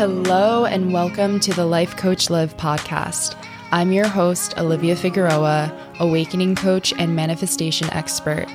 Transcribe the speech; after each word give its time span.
Hello, 0.00 0.64
and 0.64 0.94
welcome 0.94 1.38
to 1.40 1.52
the 1.52 1.66
Life 1.66 1.94
Coach 1.94 2.30
Liv 2.30 2.56
podcast. 2.56 3.36
I'm 3.70 3.92
your 3.92 4.08
host, 4.08 4.56
Olivia 4.56 4.96
Figueroa, 4.96 5.70
awakening 5.98 6.54
coach 6.54 6.94
and 6.94 7.14
manifestation 7.14 7.92
expert. 7.92 8.46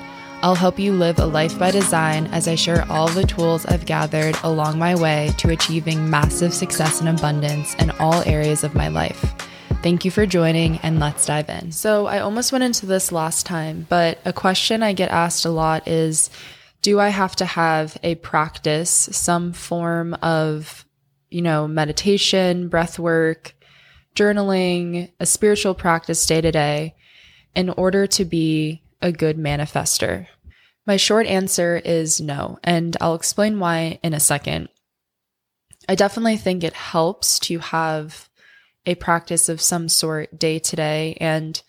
I'll 0.42 0.56
help 0.56 0.76
you 0.76 0.92
live 0.92 1.20
a 1.20 1.24
life 1.24 1.56
by 1.56 1.70
design 1.70 2.26
as 2.32 2.48
I 2.48 2.56
share 2.56 2.84
all 2.90 3.06
the 3.06 3.22
tools 3.22 3.64
I've 3.64 3.86
gathered 3.86 4.36
along 4.42 4.80
my 4.80 4.96
way 4.96 5.30
to 5.38 5.50
achieving 5.50 6.10
massive 6.10 6.52
success 6.52 6.98
and 6.98 7.08
abundance 7.08 7.76
in 7.76 7.92
all 8.00 8.24
areas 8.24 8.64
of 8.64 8.74
my 8.74 8.88
life. 8.88 9.32
Thank 9.84 10.04
you 10.04 10.10
for 10.10 10.26
joining, 10.26 10.78
and 10.78 10.98
let's 10.98 11.26
dive 11.26 11.48
in. 11.48 11.70
So, 11.70 12.06
I 12.06 12.18
almost 12.18 12.50
went 12.50 12.64
into 12.64 12.86
this 12.86 13.12
last 13.12 13.46
time, 13.46 13.86
but 13.88 14.18
a 14.24 14.32
question 14.32 14.82
I 14.82 14.94
get 14.94 15.12
asked 15.12 15.44
a 15.44 15.50
lot 15.50 15.86
is 15.86 16.28
Do 16.82 16.98
I 16.98 17.10
have 17.10 17.36
to 17.36 17.44
have 17.44 17.96
a 18.02 18.16
practice, 18.16 18.90
some 18.90 19.52
form 19.52 20.14
of 20.14 20.85
you 21.30 21.42
know, 21.42 21.66
meditation, 21.66 22.68
breath 22.68 22.98
work, 22.98 23.54
journaling, 24.14 25.10
a 25.20 25.26
spiritual 25.26 25.74
practice 25.74 26.24
day 26.26 26.40
to 26.40 26.52
day 26.52 26.94
in 27.54 27.70
order 27.70 28.06
to 28.06 28.24
be 28.24 28.82
a 29.02 29.12
good 29.12 29.36
manifester? 29.36 30.26
My 30.86 30.96
short 30.96 31.26
answer 31.26 31.76
is 31.84 32.20
no, 32.20 32.58
and 32.62 32.96
I'll 33.00 33.14
explain 33.16 33.58
why 33.58 33.98
in 34.02 34.14
a 34.14 34.20
second. 34.20 34.68
I 35.88 35.94
definitely 35.94 36.36
think 36.36 36.62
it 36.62 36.72
helps 36.72 37.38
to 37.40 37.58
have 37.58 38.28
a 38.86 38.94
practice 38.94 39.48
of 39.48 39.60
some 39.60 39.88
sort 39.88 40.38
day 40.38 40.58
to 40.60 40.76
day, 40.76 41.16
and 41.20 41.60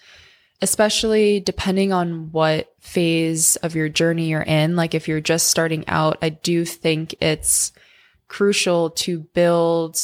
especially 0.61 1.39
depending 1.39 1.91
on 1.91 2.31
what 2.31 2.73
phase 2.79 3.55
of 3.57 3.75
your 3.75 3.89
journey 3.89 4.29
you're 4.29 4.41
in. 4.41 4.75
Like 4.75 4.93
if 4.93 5.07
you're 5.07 5.21
just 5.21 5.47
starting 5.47 5.87
out, 5.87 6.17
I 6.21 6.29
do 6.29 6.65
think 6.65 7.15
it's 7.19 7.71
crucial 8.27 8.89
to 8.91 9.19
build 9.19 9.99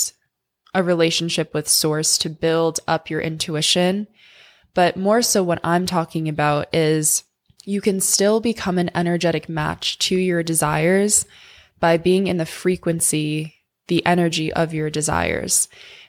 a 0.73 0.83
relationship 0.83 1.53
with 1.53 1.67
source, 1.67 2.17
to 2.19 2.29
build 2.29 2.79
up 2.87 3.09
your 3.09 3.21
intuition. 3.21 4.07
But 4.73 4.97
more 4.97 5.21
so, 5.21 5.43
what 5.43 5.59
I'm 5.63 5.85
talking 5.85 6.27
about 6.27 6.73
is 6.73 7.23
you 7.63 7.79
can 7.79 8.01
still 8.01 8.39
become 8.39 8.77
an 8.77 8.89
energetic 8.95 9.47
match 9.47 9.99
to 9.99 10.17
your 10.17 10.43
desires 10.43 11.25
by 11.79 11.97
being 11.97 12.27
in 12.27 12.37
the 12.37 12.45
frequency, 12.45 13.55
the 13.87 14.05
energy 14.05 14.51
of 14.51 14.73
your 14.73 14.89
desires. 14.89 15.67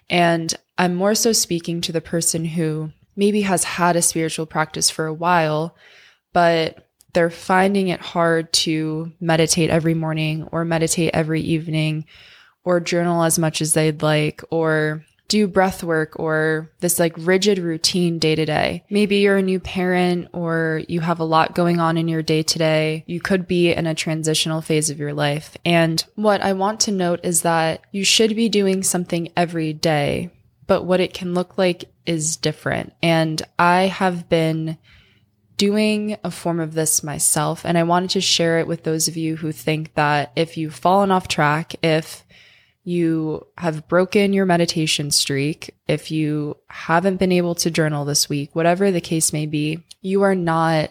And 0.08 0.55
I'm 0.78 0.94
more 0.94 1.14
so 1.14 1.33
speaking 1.33 1.80
to 1.83 1.92
the 1.92 2.00
person 2.00 2.44
who 2.44 2.92
maybe 3.17 3.42
has 3.42 3.64
had 3.64 3.96
a 3.96 4.02
spiritual 4.02 4.46
practice 4.46 4.91
for 4.91 5.06
a 5.06 5.14
while, 5.14 5.77
but 6.33 6.83
they're 7.15 7.31
finding 7.31 7.89
it 7.89 8.01
hard 8.01 8.53
to 8.53 9.12
meditate 9.20 9.70
every 9.70 9.95
morning 9.95 10.47
or 10.53 10.65
meditate 10.65 11.11
every 11.15 11.41
evening 11.41 12.05
or 12.65 12.81
journal 12.81 13.23
as 13.23 13.39
much 13.39 13.62
as 13.62 13.73
they'd 13.73 14.03
like 14.03 14.43
or 14.51 15.05
do 15.29 15.47
breath 15.47 15.83
work 15.83 16.19
or 16.19 16.70
this 16.81 16.98
like 16.98 17.15
rigid 17.17 17.59
routine 17.59 18.19
day 18.19 18.35
to 18.35 18.45
day. 18.45 18.85
Maybe 18.91 19.17
you're 19.17 19.39
a 19.39 19.42
new 19.42 19.59
parent 19.59 20.29
or 20.33 20.83
you 20.87 21.01
have 21.01 21.19
a 21.19 21.25
lot 21.25 21.55
going 21.55 21.81
on 21.81 21.97
in 21.97 22.09
your 22.09 22.23
day 22.23 22.42
to 22.42 22.59
day. 22.59 23.05
You 23.07 23.20
could 23.20 23.48
be 23.48 23.73
in 23.73 23.87
a 23.87 23.95
transitional 23.95 24.61
phase 24.61 24.91
of 24.91 24.98
your 24.98 25.15
life. 25.15 25.57
And 25.65 26.05
what 26.15 26.42
I 26.42 26.53
want 26.53 26.81
to 26.81 26.92
note 26.92 27.20
is 27.23 27.42
that 27.42 27.83
you 27.91 28.05
should 28.05 28.37
be 28.37 28.48
doing 28.48 28.83
something 28.83 29.31
every 29.37 29.73
day, 29.73 30.31
but 30.67 30.83
what 30.85 31.01
it 31.01 31.15
can 31.15 31.33
look 31.33 31.57
like 31.57 31.87
is 32.05 32.37
different. 32.37 32.92
And 33.03 33.41
I 33.59 33.83
have 33.85 34.29
been 34.29 34.77
doing 35.56 36.16
a 36.24 36.30
form 36.30 36.60
of 36.60 36.74
this 36.74 37.02
myself. 37.02 37.64
And 37.64 37.78
I 37.78 37.83
wanted 37.83 38.10
to 38.10 38.20
share 38.20 38.58
it 38.58 38.66
with 38.66 38.84
those 38.84 39.08
of 39.08 39.16
you 39.16 39.36
who 39.36 39.52
think 39.52 39.94
that 39.94 40.33
if 40.36 40.56
you've 40.56 40.74
fallen 40.74 41.11
off 41.11 41.28
track, 41.28 41.74
if 41.83 42.24
you 42.83 43.46
have 43.56 43.88
broken 43.88 44.33
your 44.33 44.46
meditation 44.46 45.11
streak, 45.11 45.74
if 45.88 46.11
you 46.11 46.56
haven't 46.69 47.16
been 47.16 47.33
able 47.33 47.55
to 47.56 47.70
journal 47.70 48.05
this 48.05 48.28
week, 48.28 48.55
whatever 48.55 48.91
the 48.91 49.00
case 49.00 49.33
may 49.33 49.46
be, 49.46 49.83
you 50.00 50.22
are 50.22 50.34
not 50.34 50.91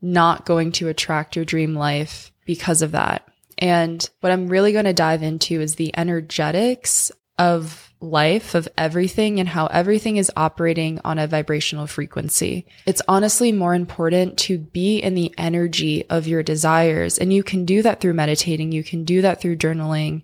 not 0.00 0.46
going 0.46 0.70
to 0.70 0.88
attract 0.88 1.34
your 1.34 1.44
dream 1.44 1.74
life 1.74 2.32
because 2.46 2.82
of 2.82 2.92
that. 2.92 3.26
And 3.58 4.08
what 4.20 4.32
I'm 4.32 4.48
really 4.48 4.72
going 4.72 4.84
to 4.84 4.92
dive 4.92 5.24
into 5.24 5.60
is 5.60 5.74
the 5.74 5.96
energetics 5.98 7.10
of 7.36 7.87
life 8.00 8.54
of 8.54 8.68
everything 8.78 9.40
and 9.40 9.48
how 9.48 9.66
everything 9.66 10.16
is 10.16 10.30
operating 10.36 11.00
on 11.04 11.18
a 11.18 11.26
vibrational 11.26 11.86
frequency. 11.86 12.66
It's 12.86 13.02
honestly 13.08 13.50
more 13.50 13.74
important 13.74 14.38
to 14.40 14.58
be 14.58 14.98
in 14.98 15.14
the 15.14 15.34
energy 15.36 16.08
of 16.08 16.28
your 16.28 16.42
desires. 16.42 17.18
And 17.18 17.32
you 17.32 17.42
can 17.42 17.64
do 17.64 17.82
that 17.82 18.00
through 18.00 18.14
meditating. 18.14 18.72
You 18.72 18.84
can 18.84 19.04
do 19.04 19.22
that 19.22 19.40
through 19.40 19.56
journaling. 19.56 20.22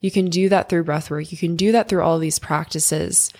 You 0.00 0.10
can 0.10 0.28
do 0.28 0.50
that 0.50 0.68
through 0.68 0.84
breath 0.84 1.10
work. 1.10 1.32
You 1.32 1.38
can 1.38 1.56
do 1.56 1.72
that 1.72 1.88
through 1.88 2.02
all 2.02 2.18
these 2.18 2.38
practices. 2.38 3.32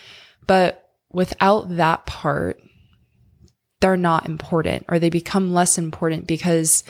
But 0.47 0.89
without 1.12 1.77
that 1.77 2.06
part, 2.06 2.61
they're 3.81 3.97
not 3.99 4.27
important 4.27 4.87
or 4.89 4.99
they 4.99 5.11
become 5.11 5.53
less 5.53 5.77
important 5.77 6.27
because 6.27 6.84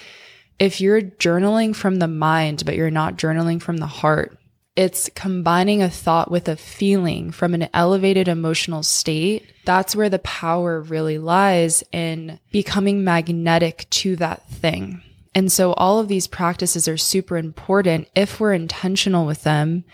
if 0.61 0.81
you're 0.81 1.03
journaling 1.03 1.75
from 1.75 1.97
the 1.97 2.07
mind, 2.07 2.63
but 2.65 2.77
you're 2.77 2.91
not 2.91 3.17
journaling 3.17 3.61
from 3.61 3.79
the 3.79 3.87
heart, 3.87 4.39
it's 4.77 5.09
combining 5.15 5.83
a 5.83 5.91
thought 5.91 6.31
with 6.31 6.49
a 6.49 6.57
feeling 6.57 7.31
from 7.31 7.55
an 7.55 7.69
elevated 7.73 8.27
emotional 8.27 8.83
state. 8.83 9.53
That's 9.65 9.95
where 9.95 10.09
the 10.09 10.19
power 10.19 10.81
really 10.81 11.19
lies 11.19 11.85
in 11.93 12.41
becoming 12.51 13.05
magnetic 13.05 13.87
to 13.91 14.17
that 14.17 14.49
thing. 14.49 15.03
And 15.35 15.51
so 15.51 15.73
all 15.75 15.99
of 15.99 16.09
these 16.09 16.27
practices 16.27 16.89
are 16.89 16.97
super 16.97 17.37
important 17.37 18.09
if 18.15 18.41
we're 18.41 18.53
intentional 18.53 19.27
with 19.27 19.43
them 19.43 19.85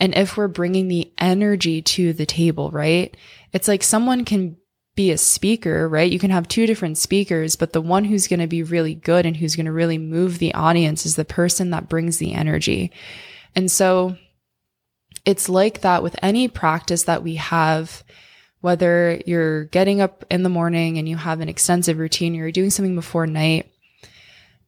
and 0.00 0.14
if 0.14 0.36
we're 0.36 0.48
bringing 0.48 0.88
the 0.88 1.12
energy 1.18 1.82
to 1.82 2.12
the 2.12 2.26
table, 2.26 2.70
right? 2.70 3.16
It's 3.52 3.68
like 3.68 3.82
someone 3.82 4.24
can 4.24 4.56
be 4.94 5.10
a 5.10 5.18
speaker, 5.18 5.88
right? 5.88 6.10
You 6.10 6.18
can 6.18 6.30
have 6.30 6.48
two 6.48 6.66
different 6.66 6.98
speakers, 6.98 7.56
but 7.56 7.72
the 7.72 7.80
one 7.80 8.04
who's 8.04 8.28
going 8.28 8.40
to 8.40 8.46
be 8.46 8.62
really 8.62 8.94
good 8.94 9.26
and 9.26 9.36
who's 9.36 9.56
going 9.56 9.66
to 9.66 9.72
really 9.72 9.98
move 9.98 10.38
the 10.38 10.54
audience 10.54 11.06
is 11.06 11.16
the 11.16 11.24
person 11.24 11.70
that 11.70 11.88
brings 11.88 12.18
the 12.18 12.34
energy. 12.34 12.90
And 13.54 13.70
so 13.70 14.16
it's 15.24 15.48
like 15.48 15.80
that 15.82 16.02
with 16.02 16.16
any 16.22 16.48
practice 16.48 17.04
that 17.04 17.22
we 17.22 17.36
have, 17.36 18.02
whether 18.60 19.20
you're 19.26 19.64
getting 19.66 20.00
up 20.00 20.24
in 20.30 20.42
the 20.42 20.48
morning 20.48 20.98
and 20.98 21.08
you 21.08 21.16
have 21.16 21.40
an 21.40 21.48
extensive 21.48 21.98
routine, 21.98 22.34
or 22.34 22.38
you're 22.38 22.52
doing 22.52 22.70
something 22.70 22.94
before 22.94 23.26
night. 23.26 23.70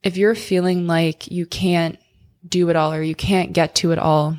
If 0.03 0.17
you're 0.17 0.35
feeling 0.35 0.87
like 0.87 1.31
you 1.31 1.47
can't 1.47 1.99
do 2.47 2.71
it 2.71 2.77
all 2.77 2.93
or 2.93 3.03
you 3.03 3.15
can't 3.15 3.53
get 3.53 3.75
to 3.77 3.93
it 3.93 3.99
all, 3.99 4.39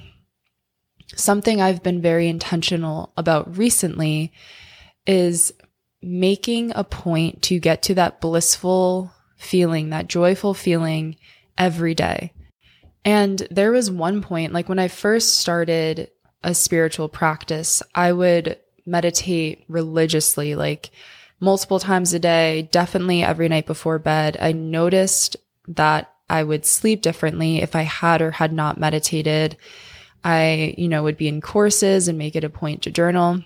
something 1.16 1.62
I've 1.62 1.84
been 1.84 2.02
very 2.02 2.28
intentional 2.28 3.14
about 3.18 3.58
recently 3.58 4.32
is 5.06 5.54
making 6.02 6.72
a 6.76 6.84
point 6.84 7.42
to 7.44 7.60
get 7.60 7.84
to 7.84 7.94
that 7.96 8.22
blissful 8.22 9.12
feeling, 9.38 9.90
that 9.90 10.08
joyful 10.08 10.54
feeling 10.54 11.16
every 11.58 11.94
day. 11.94 12.34
And 13.04 13.48
there 13.50 13.72
was 13.72 13.90
one 13.90 14.22
point, 14.22 14.54
like 14.54 14.70
when 14.70 14.80
I 14.80 14.88
first 14.88 15.40
started 15.40 16.12
a 16.44 16.54
spiritual 16.54 17.10
practice, 17.10 17.82
I 17.96 18.12
would 18.12 18.60
meditate 18.86 19.64
religiously, 19.68 20.56
like 20.56 20.92
multiple 21.40 21.80
times 21.80 22.14
a 22.14 22.20
day, 22.20 22.70
definitely 22.72 23.24
every 23.24 23.50
night 23.50 23.66
before 23.66 24.00
bed. 24.00 24.38
I 24.40 24.52
noticed 24.52 25.36
that 25.68 26.14
I 26.30 26.44
would 26.44 26.66
sleep 26.66 27.02
differently 27.02 27.62
if 27.62 27.76
I 27.76 27.82
had 27.82 28.22
or 28.22 28.32
had 28.32 28.54
not 28.54 28.80
meditated. 28.80 29.58
I, 30.24 30.76
you 30.78 30.88
know, 30.88 31.04
would 31.04 31.18
be 31.18 31.28
in 31.28 31.42
courses 31.42 32.08
and 32.08 32.18
make 32.18 32.36
it 32.36 32.44
a 32.44 32.50
point 32.50 32.84
to 32.84 32.92
journal. 32.92 33.44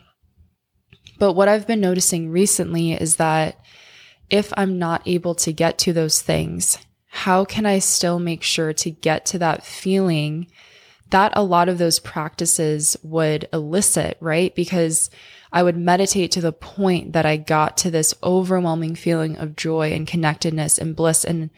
But 1.17 1.33
what 1.33 1.47
I've 1.47 1.65
been 1.65 1.79
noticing 1.79 2.29
recently 2.29 2.91
is 2.91 3.15
that 3.15 3.59
if 4.29 4.51
I'm 4.57 4.77
not 4.77 5.01
able 5.05 5.35
to 5.35 5.53
get 5.53 5.77
to 5.79 5.93
those 5.93 6.21
things, 6.21 6.77
how 7.15 7.45
can 7.45 7.65
I 7.65 7.79
still 7.79 8.19
make 8.19 8.43
sure 8.43 8.73
to 8.73 8.91
get 8.91 9.25
to 9.27 9.39
that 9.39 9.63
feeling 9.63 10.47
that 11.11 11.31
a 11.33 11.43
lot 11.43 11.69
of 11.69 11.77
those 11.77 11.97
practices 11.97 12.97
would 13.03 13.47
elicit, 13.53 14.17
right? 14.19 14.53
Because 14.53 15.09
I 15.53 15.63
would 15.63 15.77
meditate 15.77 16.31
to 16.31 16.41
the 16.41 16.51
point 16.51 17.13
that 17.13 17.25
I 17.25 17.37
got 17.37 17.77
to 17.77 17.89
this 17.89 18.13
overwhelming 18.21 18.95
feeling 18.95 19.37
of 19.37 19.55
joy 19.55 19.93
and 19.93 20.05
connectedness 20.05 20.77
and 20.77 20.93
bliss 20.93 21.23
and 21.23 21.51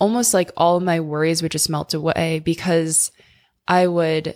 almost 0.00 0.34
like 0.34 0.50
all 0.56 0.80
my 0.80 0.98
worries 0.98 1.40
would 1.40 1.52
just 1.52 1.70
melt 1.70 1.94
away 1.94 2.40
because 2.40 3.12
I 3.68 3.86
would 3.86 4.34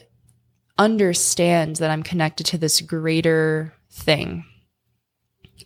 understand 0.79 1.77
that 1.77 1.91
I'm 1.91 2.05
connected 2.05 2.47
to 2.47 2.59
this 2.59 2.81
greater 2.81 3.75
thing. 3.91 4.45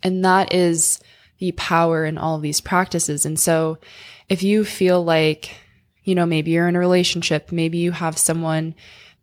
And 0.01 0.25
that 0.25 0.51
is 0.51 0.99
the 1.37 1.51
power 1.51 2.05
in 2.05 2.17
all 2.17 2.39
these 2.39 2.59
practices. 2.59 3.23
And 3.23 3.39
so 3.39 3.77
if 4.29 4.43
you 4.43 4.63
feel 4.63 5.03
like, 5.03 5.55
you 6.03 6.15
know, 6.15 6.25
maybe 6.25 6.51
you're 6.51 6.67
in 6.67 6.75
a 6.75 6.79
relationship, 6.79 7.51
maybe 7.51 7.79
you 7.79 7.91
have 7.91 8.17
someone 8.17 8.75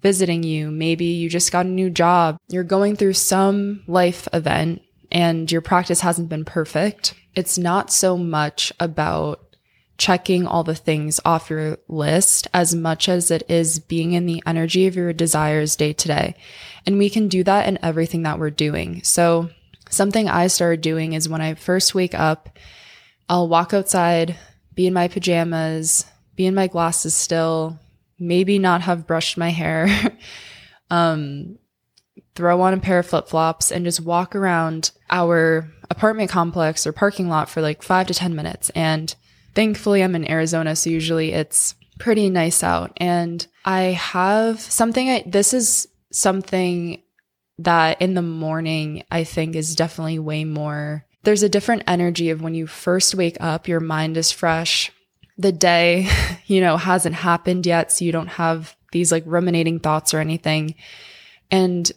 visiting 0.03 0.43
you, 0.43 0.71
maybe 0.71 1.07
you 1.07 1.29
just 1.29 1.53
got 1.53 1.67
a 1.67 1.71
new 1.71 1.91
job, 1.91 2.37
you're 2.49 2.65
going 2.65 2.97
through 2.97 3.15
some 3.15 3.83
life 3.87 4.29
event 4.33 4.83
and 5.11 5.51
your 5.51 5.61
practice 5.61 6.01
hasn't 6.01 6.29
been 6.29 6.45
perfect. 6.45 7.15
It's 7.35 7.57
not 7.57 7.93
so 7.93 8.17
much 8.17 8.73
about 8.81 9.43
checking 9.99 10.47
all 10.47 10.63
the 10.63 10.75
things 10.75 11.21
off 11.25 11.49
your 11.49 11.79
list 11.89 12.49
as 12.53 12.75
much 12.75 13.09
as 13.09 13.31
it 13.31 13.43
is 13.49 13.79
being 13.79 14.13
in 14.13 14.27
the 14.27 14.43
energy 14.47 14.87
of 14.87 14.97
your 14.97 15.13
desires 15.13 15.77
day 15.77 15.93
to 15.93 16.09
day. 16.09 16.35
And 16.85 16.99
we 16.99 17.09
can 17.09 17.29
do 17.29 17.43
that 17.45 17.67
in 17.67 17.79
everything 17.83 18.23
that 18.25 18.39
we're 18.39 18.51
doing. 18.51 19.03
So, 19.03 19.51
something 19.89 20.29
I 20.29 20.49
started 20.49 20.81
doing 20.81 21.13
is 21.13 21.29
when 21.29 21.41
I 21.41 21.55
first 21.55 21.95
wake 21.95 22.15
up, 22.15 22.59
I'll 23.29 23.49
walk 23.49 23.73
outside, 23.73 24.37
be 24.77 24.87
in 24.87 24.95
my 24.95 25.09
pajamas, 25.09 26.05
be 26.37 26.47
in 26.47 26.55
my 26.55 26.69
glasses 26.69 27.15
still, 27.15 27.81
maybe 28.19 28.59
not 28.59 28.83
have 28.83 29.07
brushed 29.07 29.37
my 29.37 29.51
hair, 29.51 29.89
um, 30.91 31.59
throw 32.37 32.61
on 32.61 32.75
a 32.75 32.79
pair 32.79 33.01
of 33.01 33.07
flip 33.07 33.27
flops, 33.27 33.73
and 33.73 33.85
just 33.85 34.01
walk 34.01 34.37
around 34.37 34.93
our 35.11 35.69
apartment 35.91 36.31
complex 36.31 36.87
or 36.87 36.93
parking 36.93 37.29
lot 37.29 37.49
for 37.49 37.61
like 37.61 37.83
five 37.83 38.07
to 38.07 38.15
10 38.15 38.37
minutes. 38.37 38.71
And 38.71 39.13
thankfully, 39.55 40.05
I'm 40.05 40.15
in 40.15 40.31
Arizona, 40.31 40.77
so 40.77 40.91
usually 40.91 41.33
it's 41.33 41.75
pretty 41.99 42.31
nice 42.31 42.63
out. 42.63 42.93
And 42.99 43.45
I 43.65 43.81
have 43.81 44.61
something, 44.61 45.09
I, 45.09 45.25
this 45.27 45.55
is 45.55 45.89
something 46.13 47.03
that 47.59 48.03
in 48.03 48.15
the 48.15 48.23
morning 48.23 49.05
I 49.11 49.25
think 49.25 49.57
is 49.57 49.75
definitely 49.75 50.19
way 50.19 50.45
more. 50.45 51.06
There's 51.27 51.43
a 51.43 51.49
different 51.49 51.83
energy 51.89 52.31
of 52.31 52.41
when 52.41 52.55
you 52.55 52.69
first 52.69 53.17
wake 53.17 53.37
up, 53.41 53.67
your 53.67 53.81
mind 53.81 54.17
is 54.17 54.31
fresh. 54.31 54.93
The 55.37 55.51
day, 55.51 56.09
you 56.47 56.61
know, 56.61 56.77
hasn't 56.77 57.17
happened 57.17 57.67
yet. 57.67 57.91
So 57.91 58.05
you 58.05 58.13
don't 58.13 58.29
have 58.29 58.77
these 58.93 59.11
like 59.11 59.25
ruminating 59.27 59.81
thoughts 59.81 60.15
or 60.15 60.21
anything. 60.21 60.77
And 61.51 61.91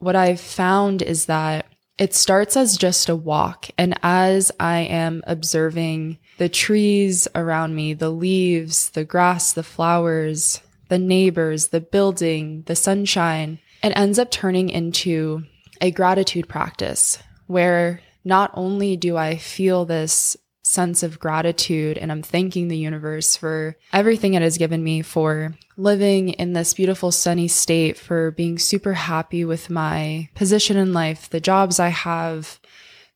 what 0.00 0.16
I've 0.16 0.38
found 0.38 1.00
is 1.00 1.24
that 1.26 1.64
it 1.96 2.14
starts 2.14 2.58
as 2.58 2.76
just 2.76 3.08
a 3.08 3.16
walk. 3.16 3.70
And 3.78 3.98
as 4.02 4.52
I 4.60 4.80
am 4.80 5.22
observing 5.26 6.18
the 6.36 6.50
trees 6.50 7.26
around 7.34 7.74
me, 7.74 7.94
the 7.94 8.10
leaves, 8.10 8.90
the 8.90 9.04
grass, 9.04 9.54
the 9.54 9.62
flowers, 9.62 10.60
the 10.90 10.98
neighbors, 10.98 11.68
the 11.68 11.80
building, 11.80 12.64
the 12.66 12.76
sunshine, 12.76 13.60
it 13.82 13.96
ends 13.96 14.18
up 14.18 14.30
turning 14.30 14.68
into 14.68 15.44
a 15.80 15.90
gratitude 15.90 16.50
practice 16.50 17.18
where 17.46 18.02
not 18.24 18.50
only 18.54 18.96
do 18.96 19.16
I 19.16 19.36
feel 19.36 19.84
this 19.84 20.36
sense 20.62 21.02
of 21.02 21.18
gratitude 21.18 21.96
and 21.96 22.12
I'm 22.12 22.22
thanking 22.22 22.68
the 22.68 22.76
universe 22.76 23.36
for 23.36 23.76
everything 23.92 24.34
it 24.34 24.42
has 24.42 24.58
given 24.58 24.84
me 24.84 25.00
for 25.02 25.54
living 25.78 26.30
in 26.30 26.52
this 26.52 26.74
beautiful 26.74 27.10
sunny 27.10 27.48
state, 27.48 27.96
for 27.96 28.32
being 28.32 28.58
super 28.58 28.92
happy 28.92 29.44
with 29.44 29.70
my 29.70 30.28
position 30.34 30.76
in 30.76 30.92
life, 30.92 31.30
the 31.30 31.40
jobs 31.40 31.80
I 31.80 31.88
have, 31.88 32.60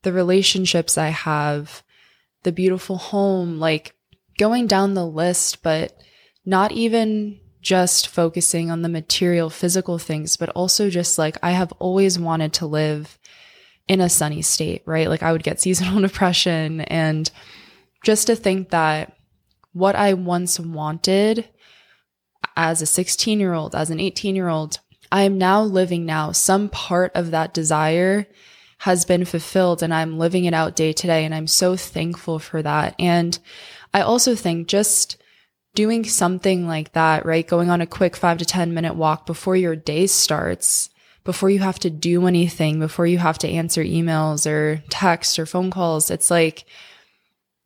the 0.03 0.13
relationships 0.13 0.97
I 0.97 1.09
have, 1.09 1.83
the 2.43 2.53
beautiful 2.53 2.97
home, 2.97 3.59
like 3.59 3.95
going 4.39 4.67
down 4.67 4.95
the 4.95 5.07
list, 5.07 5.63
but 5.63 6.01
not 6.47 6.73
even 6.73 7.39
just 7.61 8.09
focusing 8.09 8.71
on 8.71 8.83
the 8.83 8.89
material 8.89 9.51
physical 9.51 9.99
things, 9.99 10.37
but 10.37 10.49
also 10.51 10.89
just 10.89 11.19
like 11.19 11.37
I 11.43 11.53
have 11.53 11.73
always 11.79 12.19
wanted 12.19 12.53
to 12.55 12.67
live 12.67 13.19
in 13.89 14.01
a 14.01 14.09
sunny 14.09 14.43
state, 14.43 14.83
right? 14.87 15.09
Like 15.09 15.23
I 15.23 15.33
would 15.33 15.43
get 15.43 15.61
seasonal 15.61 16.01
depression 16.03 16.83
and 16.83 17.31
just 18.05 18.27
to 18.27 18.37
think 18.37 18.71
that 18.71 19.17
what 19.73 19.97
I 19.97 20.15
once 20.15 20.59
wanted 20.61 21.49
as 22.57 22.83
a 22.83 22.87
16 22.87 23.41
year 23.41 23.55
old, 23.55 23.75
as 23.75 23.91
an 23.91 24.01
18 24.01 24.37
year 24.37 24.49
old, 24.49 24.79
I 25.11 25.23
am 25.23 25.39
now 25.39 25.63
living 25.63 26.07
now. 26.07 26.33
Some 26.33 26.69
part 26.69 27.13
of 27.15 27.31
that 27.31 27.55
desire 27.55 28.27
has 28.79 29.05
been 29.05 29.25
fulfilled 29.25 29.83
and 29.83 29.95
I'm 29.95 30.19
living 30.19 30.45
it 30.45 30.55
out 30.55 30.75
day 30.75 30.93
to 30.93 31.07
day. 31.07 31.25
And 31.25 31.35
I'm 31.35 31.47
so 31.47 31.77
thankful 31.77 32.39
for 32.39 32.63
that. 32.63 32.95
And 32.99 33.39
I 33.95 34.01
also 34.01 34.35
think 34.35 34.69
just 34.69 35.17
doing 35.75 36.05
something 36.05 36.67
like 36.67 36.93
that, 36.93 37.25
right? 37.25 37.47
Going 37.47 37.71
on 37.71 37.81
a 37.81 37.87
quick 37.87 38.17
five 38.17 38.39
to 38.39 38.45
10 38.45 38.75
minute 38.75 38.95
walk 38.95 39.27
before 39.27 39.57
your 39.57 39.77
day 39.77 40.07
starts, 40.07 40.91
before 41.25 41.51
you 41.51 41.61
have 41.61 41.79
to 41.81 41.91
do 41.91 42.27
anything, 42.27 42.79
before 42.79 43.07
you 43.07 43.19
have 43.19 43.39
to 43.39 43.49
answer 43.49 43.83
emails 43.83 44.51
or 44.51 44.83
text 44.89 45.39
or 45.39 45.47
phone 45.47 45.71
calls. 45.71 46.11
It's 46.11 46.31
like 46.31 46.65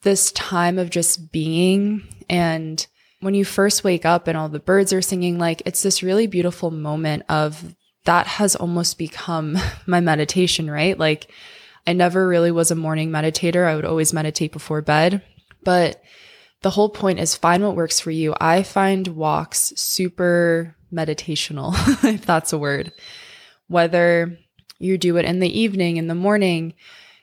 this 0.03 0.31
time 0.33 0.79
of 0.79 0.91
just 0.91 1.33
being. 1.33 2.03
And 2.29 2.87
when 3.21 3.35
you 3.35 3.45
first 3.45 3.85
wake 3.85 4.05
up 4.05 4.29
and 4.29 4.37
all 4.37 4.49
the 4.49 4.59
birds 4.59 4.93
are 4.93 5.03
singing, 5.03 5.39
like 5.39 5.63
it's 5.65 5.83
this 5.83 6.03
really 6.03 6.27
beautiful 6.27 6.71
moment 6.71 7.25
of 7.29 7.75
that 8.05 8.27
has 8.27 8.55
almost 8.57 8.99
become 8.99 9.59
my 9.87 10.01
meditation, 10.01 10.71
right? 10.71 10.99
Like 10.99 11.31
I 11.87 11.93
never 11.93 12.27
really 12.27 12.51
was 12.51 12.71
a 12.71 12.77
morning 12.77 13.11
meditator. 13.11 13.67
I 13.67 13.75
would 13.77 13.85
always 13.85 14.13
meditate 14.13 14.53
before 14.53 14.83
bed, 14.83 15.23
but 15.63 16.03
the 16.63 16.71
whole 16.71 16.89
point 16.89 17.21
is 17.21 17.37
find 17.37 17.63
what 17.63 17.77
works 17.77 18.01
for 18.01 18.11
you. 18.11 18.35
I 18.41 18.63
find 18.63 19.09
walks 19.09 19.73
super 19.77 20.77
meditational, 20.93 21.75
if 22.05 22.27
that's 22.27 22.53
a 22.53 22.59
word. 22.59 22.93
Whether 23.69 24.39
you 24.79 24.99
do 24.99 25.17
it 25.17 25.25
in 25.25 25.41
the 25.41 25.59
evening, 25.59 25.97
in 25.97 26.07
the 26.07 26.15
morning, 26.15 26.75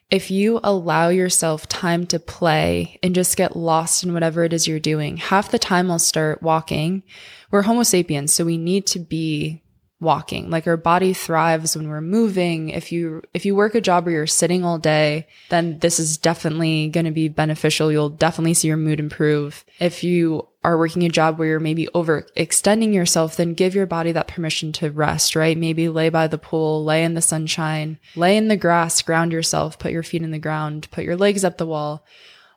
if 0.10 0.30
you 0.30 0.60
allow 0.64 1.10
yourself 1.10 1.68
time 1.68 2.06
to 2.08 2.20
play 2.20 3.00
and 3.02 3.16
just 3.16 3.36
get 3.36 3.56
lost 3.56 4.04
in 4.04 4.14
whatever 4.14 4.44
it 4.44 4.54
is 4.54 4.68
you're 4.68 4.80
doing, 4.80 5.18
half 5.18 5.50
the 5.50 5.58
time 5.58 5.90
I'll 5.90 5.98
start 5.98 6.44
walking. 6.44 7.02
We're 7.50 7.64
Homo 7.64 7.82
sapiens, 7.82 8.32
so 8.32 8.46
we 8.46 8.58
need 8.60 8.86
to 8.88 9.00
be 9.00 9.63
walking. 10.00 10.50
Like 10.50 10.68
our 10.68 10.78
body 10.78 11.14
thrives 11.14 11.76
when 11.76 11.90
we're 11.90 12.02
moving. 12.02 12.70
If 12.70 12.92
you 12.92 13.24
if 13.34 13.46
you 13.46 13.56
work 13.56 13.74
a 13.74 13.82
job 13.82 14.06
where 14.06 14.14
you're 14.14 14.28
sitting 14.28 14.64
all 14.64 14.78
day, 14.78 15.28
then 15.50 15.80
this 15.80 16.00
is 16.00 16.18
definitely 16.18 16.90
going 16.90 17.06
to 17.06 17.12
be 17.12 17.30
beneficial. 17.30 17.92
You'll 17.92 18.10
definitely 18.10 18.54
see 18.54 18.68
your 18.68 18.78
mood 18.78 19.00
improve. 19.00 19.66
If 19.80 20.04
you 20.04 20.48
are 20.64 20.78
working 20.78 21.04
a 21.04 21.10
job 21.10 21.38
where 21.38 21.48
you're 21.48 21.60
maybe 21.60 21.88
overextending 21.94 22.94
yourself, 22.94 23.36
then 23.36 23.54
give 23.54 23.76
your 23.76 23.86
body 23.86 24.12
that 24.12 24.28
permission 24.28 24.72
to 24.74 24.92
rest, 24.92 25.36
right? 25.36 25.58
Maybe 25.58 25.90
lay 25.90 26.10
by 26.10 26.28
the 26.28 26.38
pool, 26.38 26.84
lay 26.84 27.04
in 27.04 27.16
the 27.16 27.22
sunshine, 27.22 28.00
lay 28.16 28.38
in 28.38 28.48
the 28.48 28.58
grass, 28.58 29.02
ground 29.02 29.32
yourself, 29.32 29.78
put 29.80 29.92
your 29.92 30.04
feet 30.04 30.22
in 30.22 30.32
the 30.32 30.40
ground, 30.40 30.88
put 30.92 31.04
your 31.04 31.18
legs 31.18 31.44
up 31.44 31.58
the 31.58 31.66
wall. 31.66 32.06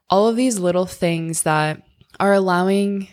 All 0.08 0.28
of 0.28 0.36
these 0.36 0.58
little 0.58 0.86
things 0.86 1.42
that 1.42 1.82
are 2.20 2.32
allowing 2.32 3.08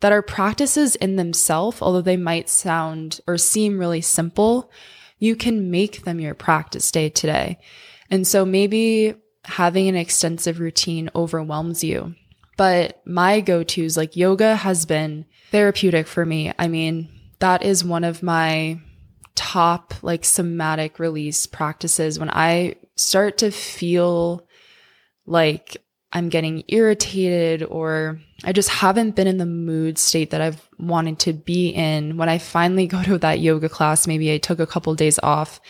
that 0.00 0.12
are 0.12 0.22
practices 0.22 0.94
in 0.96 1.16
themselves, 1.16 1.80
although 1.80 2.02
they 2.02 2.16
might 2.16 2.48
sound 2.48 3.20
or 3.26 3.38
seem 3.38 3.78
really 3.78 4.00
simple, 4.00 4.70
you 5.18 5.36
can 5.36 5.70
make 5.70 6.04
them 6.04 6.20
your 6.20 6.34
practice 6.34 6.90
day 6.90 7.08
to 7.08 7.26
day. 7.26 7.58
And 8.10 8.26
so 8.26 8.44
maybe 8.44 9.14
having 9.44 9.88
an 9.88 9.96
extensive 9.96 10.60
routine 10.60 11.10
overwhelms 11.14 11.82
you. 11.82 12.14
But 12.56 13.00
my 13.06 13.40
go 13.40 13.62
tos, 13.62 13.96
like 13.96 14.16
yoga, 14.16 14.56
has 14.56 14.86
been 14.86 15.26
therapeutic 15.50 16.06
for 16.06 16.24
me. 16.24 16.52
I 16.58 16.68
mean, 16.68 17.08
that 17.38 17.62
is 17.62 17.84
one 17.84 18.04
of 18.04 18.22
my 18.22 18.80
top 19.34 19.94
like 20.02 20.24
somatic 20.24 20.98
release 20.98 21.46
practices 21.46 22.18
when 22.18 22.30
I 22.30 22.76
start 22.96 23.38
to 23.38 23.50
feel 23.50 24.46
like 25.26 25.76
I'm 26.12 26.28
getting 26.28 26.64
irritated 26.68 27.62
or 27.62 28.20
I 28.44 28.52
just 28.52 28.68
haven't 28.68 29.16
been 29.16 29.26
in 29.26 29.38
the 29.38 29.46
mood 29.46 29.98
state 29.98 30.30
that 30.30 30.40
I've 30.40 30.68
wanted 30.78 31.18
to 31.20 31.32
be 31.32 31.70
in. 31.70 32.16
When 32.16 32.28
I 32.28 32.38
finally 32.38 32.86
go 32.86 33.02
to 33.02 33.18
that 33.18 33.40
yoga 33.40 33.68
class, 33.68 34.06
maybe 34.06 34.32
I 34.32 34.38
took 34.38 34.60
a 34.60 34.66
couple 34.66 34.92
of 34.92 34.98
days 34.98 35.18
off. 35.22 35.60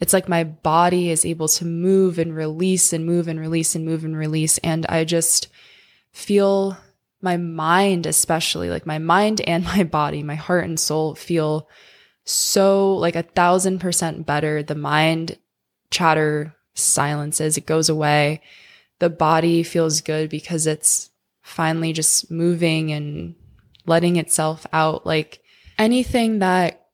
It's 0.00 0.12
like 0.12 0.28
my 0.28 0.44
body 0.44 1.10
is 1.10 1.24
able 1.24 1.48
to 1.48 1.64
move 1.64 2.18
and 2.18 2.34
release 2.34 2.92
and 2.92 3.06
move 3.06 3.28
and 3.28 3.40
release 3.40 3.74
and 3.74 3.84
move 3.84 4.04
and 4.04 4.16
release. 4.16 4.58
And 4.58 4.86
I 4.86 5.04
just 5.04 5.48
feel 6.12 6.76
my 7.20 7.36
mind, 7.36 8.06
especially 8.06 8.70
like 8.70 8.86
my 8.86 8.98
mind 8.98 9.40
and 9.40 9.64
my 9.76 9.84
body, 9.84 10.22
my 10.22 10.36
heart 10.36 10.64
and 10.64 10.78
soul 10.78 11.14
feel 11.14 11.68
so 12.24 12.94
like 12.94 13.16
a 13.16 13.22
thousand 13.22 13.78
percent 13.78 14.26
better. 14.26 14.62
The 14.62 14.74
mind 14.74 15.38
chatter 15.90 16.54
silences, 16.74 17.56
it 17.56 17.66
goes 17.66 17.88
away 17.88 18.42
the 18.98 19.10
body 19.10 19.62
feels 19.62 20.00
good 20.00 20.30
because 20.30 20.66
it's 20.66 21.10
finally 21.42 21.92
just 21.92 22.30
moving 22.30 22.92
and 22.92 23.34
letting 23.86 24.16
itself 24.16 24.66
out. 24.72 25.06
Like 25.06 25.40
anything 25.78 26.40
that 26.40 26.86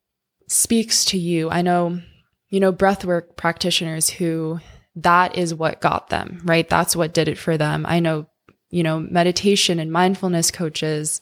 speaks 0.49 1.04
to 1.06 1.18
you. 1.18 1.50
I 1.50 1.62
know, 1.62 2.00
you 2.49 2.61
know, 2.61 2.73
breathwork 2.73 3.37
practitioners 3.37 4.11
who 4.11 4.61
that 4.96 5.37
is 5.37 5.54
what 5.54 5.80
got 5.80 6.11
them, 6.11 6.40
right? 6.44 6.68
That's 6.68 6.94
what 6.94 7.14
did 7.14 7.28
it 7.28 7.38
for 7.38 7.56
them. 7.56 7.84
I 7.88 8.00
know, 8.00 8.26
you 8.70 8.82
know, 8.82 9.00
meditation 9.00 9.80
and 9.80 9.90
mindfulness 9.90 10.50
coaches, 10.50 11.20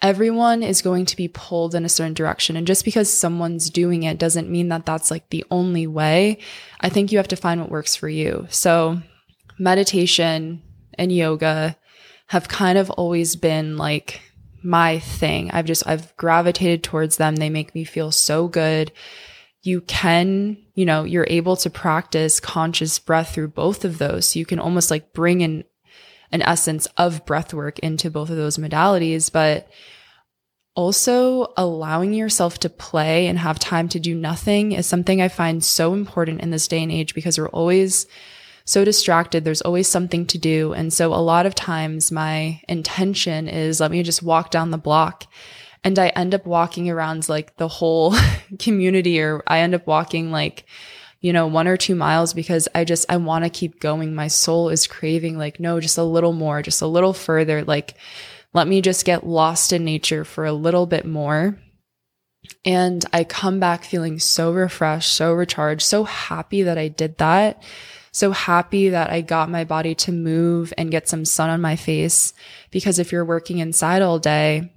everyone 0.00 0.62
is 0.62 0.82
going 0.82 1.06
to 1.06 1.16
be 1.16 1.26
pulled 1.26 1.74
in 1.74 1.84
a 1.84 1.88
certain 1.88 2.14
direction. 2.14 2.56
And 2.56 2.66
just 2.66 2.84
because 2.84 3.12
someone's 3.12 3.70
doing 3.70 4.04
it 4.04 4.18
doesn't 4.18 4.50
mean 4.50 4.68
that 4.68 4.86
that's 4.86 5.10
like 5.10 5.30
the 5.30 5.44
only 5.50 5.86
way. 5.86 6.38
I 6.80 6.88
think 6.88 7.10
you 7.10 7.18
have 7.18 7.28
to 7.28 7.36
find 7.36 7.60
what 7.60 7.70
works 7.70 7.96
for 7.96 8.08
you. 8.08 8.46
So 8.50 9.02
meditation 9.58 10.62
and 10.94 11.12
yoga 11.12 11.76
have 12.26 12.48
kind 12.48 12.78
of 12.78 12.90
always 12.90 13.36
been 13.36 13.76
like 13.76 14.20
my 14.62 14.98
thing. 14.98 15.50
I've 15.50 15.64
just, 15.64 15.86
I've 15.86 16.16
gravitated 16.16 16.82
towards 16.82 17.16
them. 17.16 17.36
They 17.36 17.50
make 17.50 17.74
me 17.74 17.84
feel 17.84 18.10
so 18.10 18.48
good. 18.48 18.92
You 19.62 19.80
can, 19.82 20.58
you 20.74 20.84
know, 20.84 21.04
you're 21.04 21.26
able 21.28 21.56
to 21.56 21.70
practice 21.70 22.40
conscious 22.40 22.98
breath 22.98 23.34
through 23.34 23.48
both 23.48 23.84
of 23.84 23.98
those. 23.98 24.26
So 24.28 24.38
you 24.38 24.46
can 24.46 24.58
almost 24.58 24.90
like 24.90 25.12
bring 25.12 25.40
in 25.40 25.64
an 26.30 26.42
essence 26.42 26.86
of 26.96 27.24
breath 27.24 27.54
work 27.54 27.78
into 27.78 28.10
both 28.10 28.30
of 28.30 28.36
those 28.36 28.58
modalities, 28.58 29.32
but 29.32 29.68
also 30.74 31.52
allowing 31.56 32.12
yourself 32.12 32.58
to 32.60 32.68
play 32.68 33.26
and 33.26 33.38
have 33.38 33.58
time 33.58 33.88
to 33.88 33.98
do 33.98 34.14
nothing 34.14 34.72
is 34.72 34.86
something 34.86 35.20
I 35.20 35.28
find 35.28 35.64
so 35.64 35.92
important 35.92 36.40
in 36.40 36.50
this 36.50 36.68
day 36.68 36.82
and 36.82 36.92
age 36.92 37.14
because 37.14 37.38
we're 37.38 37.48
always 37.48 38.06
so 38.68 38.84
distracted. 38.84 39.44
There's 39.44 39.62
always 39.62 39.88
something 39.88 40.26
to 40.26 40.38
do. 40.38 40.74
And 40.74 40.92
so 40.92 41.14
a 41.14 41.16
lot 41.16 41.46
of 41.46 41.54
times 41.54 42.12
my 42.12 42.60
intention 42.68 43.48
is 43.48 43.80
let 43.80 43.90
me 43.90 44.02
just 44.02 44.22
walk 44.22 44.50
down 44.50 44.70
the 44.70 44.78
block. 44.78 45.24
And 45.82 45.98
I 45.98 46.08
end 46.08 46.34
up 46.34 46.44
walking 46.44 46.90
around 46.90 47.28
like 47.28 47.56
the 47.56 47.68
whole 47.68 48.14
community 48.58 49.20
or 49.20 49.42
I 49.46 49.60
end 49.60 49.74
up 49.74 49.86
walking 49.86 50.30
like 50.30 50.66
you 51.20 51.32
know, 51.32 51.48
one 51.48 51.66
or 51.66 51.76
two 51.76 51.96
miles 51.96 52.32
because 52.32 52.68
I 52.74 52.84
just, 52.84 53.04
I 53.08 53.16
want 53.16 53.44
to 53.44 53.50
keep 53.50 53.80
going. 53.80 54.14
My 54.14 54.28
soul 54.28 54.68
is 54.68 54.86
craving 54.86 55.36
like, 55.36 55.58
no, 55.58 55.80
just 55.80 55.98
a 55.98 56.04
little 56.04 56.32
more, 56.32 56.62
just 56.62 56.80
a 56.80 56.86
little 56.86 57.12
further. 57.12 57.64
Like, 57.64 57.94
let 58.54 58.68
me 58.68 58.80
just 58.80 59.04
get 59.04 59.26
lost 59.26 59.72
in 59.72 59.84
nature 59.84 60.24
for 60.24 60.44
a 60.46 60.52
little 60.52 60.86
bit 60.86 61.04
more. 61.04 61.58
And 62.64 63.04
I 63.12 63.24
come 63.24 63.58
back 63.58 63.82
feeling 63.82 64.20
so 64.20 64.52
refreshed, 64.52 65.12
so 65.12 65.32
recharged, 65.32 65.82
so 65.82 66.04
happy 66.04 66.62
that 66.62 66.78
I 66.78 66.86
did 66.86 67.18
that. 67.18 67.62
So 68.18 68.32
happy 68.32 68.88
that 68.88 69.10
I 69.10 69.20
got 69.20 69.48
my 69.48 69.62
body 69.62 69.94
to 69.94 70.10
move 70.10 70.72
and 70.76 70.90
get 70.90 71.08
some 71.08 71.24
sun 71.24 71.50
on 71.50 71.60
my 71.60 71.76
face. 71.76 72.34
Because 72.72 72.98
if 72.98 73.12
you're 73.12 73.24
working 73.24 73.58
inside 73.58 74.02
all 74.02 74.18
day, 74.18 74.72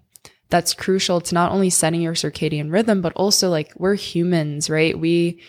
that's 0.50 0.76
crucial 0.76 1.20
to 1.22 1.34
not 1.34 1.52
only 1.52 1.72
setting 1.72 2.04
your 2.04 2.14
circadian 2.14 2.72
rhythm, 2.72 3.02
but 3.02 3.14
also 3.14 3.50
like 3.50 3.74
we're 3.76 3.96
humans, 3.96 4.70
right? 4.70 4.96
We, 5.00 5.42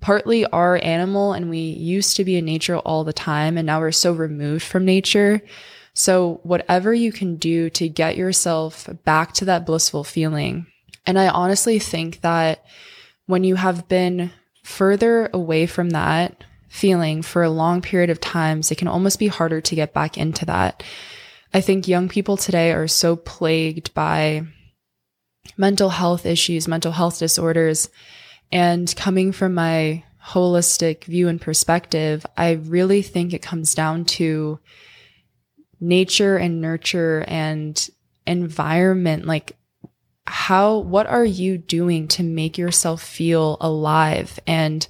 partly 0.00 0.46
are 0.46 0.80
animal 0.80 1.32
and 1.32 1.50
we 1.50 1.58
used 1.58 2.16
to 2.16 2.24
be 2.24 2.36
in 2.36 2.44
nature 2.44 2.78
all 2.78 3.02
the 3.02 3.12
time 3.12 3.58
and 3.58 3.66
now 3.66 3.80
we're 3.80 3.90
so 3.90 4.12
removed 4.12 4.62
from 4.62 4.84
nature. 4.84 5.42
So 5.92 6.38
whatever 6.44 6.94
you 6.94 7.10
can 7.10 7.34
do 7.34 7.68
to 7.70 7.88
get 7.88 8.16
yourself 8.16 8.88
back 9.04 9.32
to 9.34 9.44
that 9.46 9.66
blissful 9.66 10.04
feeling. 10.04 10.68
And 11.04 11.18
I 11.18 11.28
honestly 11.28 11.80
think 11.80 12.20
that 12.20 12.64
when 13.26 13.42
you 13.42 13.56
have 13.56 13.88
been 13.88 14.30
further 14.62 15.28
away 15.32 15.66
from 15.66 15.90
that 15.90 16.44
feeling 16.70 17.20
for 17.20 17.42
a 17.42 17.50
long 17.50 17.82
period 17.82 18.08
of 18.08 18.20
times, 18.20 18.70
it 18.70 18.76
can 18.76 18.88
almost 18.88 19.18
be 19.18 19.26
harder 19.26 19.60
to 19.60 19.74
get 19.74 19.92
back 19.92 20.16
into 20.16 20.46
that. 20.46 20.82
I 21.52 21.60
think 21.60 21.86
young 21.86 22.08
people 22.08 22.36
today 22.36 22.72
are 22.72 22.88
so 22.88 23.16
plagued 23.16 23.92
by 23.92 24.46
mental 25.56 25.90
health 25.90 26.24
issues, 26.24 26.68
mental 26.68 26.92
health 26.92 27.18
disorders, 27.18 27.90
and 28.52 28.94
coming 28.96 29.32
from 29.32 29.54
my 29.54 30.04
holistic 30.24 31.04
view 31.04 31.28
and 31.28 31.40
perspective, 31.40 32.24
I 32.36 32.52
really 32.52 33.02
think 33.02 33.32
it 33.32 33.42
comes 33.42 33.74
down 33.74 34.04
to 34.06 34.60
nature 35.80 36.36
and 36.36 36.60
nurture 36.60 37.24
and 37.26 37.88
environment. 38.26 39.24
Like, 39.24 39.56
how, 40.26 40.78
what 40.78 41.06
are 41.08 41.24
you 41.24 41.58
doing 41.58 42.06
to 42.08 42.22
make 42.22 42.58
yourself 42.58 43.02
feel 43.02 43.56
alive 43.60 44.38
and 44.46 44.86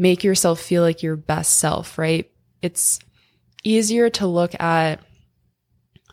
make 0.00 0.24
yourself 0.24 0.58
feel 0.58 0.82
like 0.82 1.02
your 1.02 1.14
best 1.14 1.56
self, 1.56 1.98
right? 1.98 2.30
It's 2.62 2.98
easier 3.62 4.08
to 4.08 4.26
look 4.26 4.58
at 4.58 4.98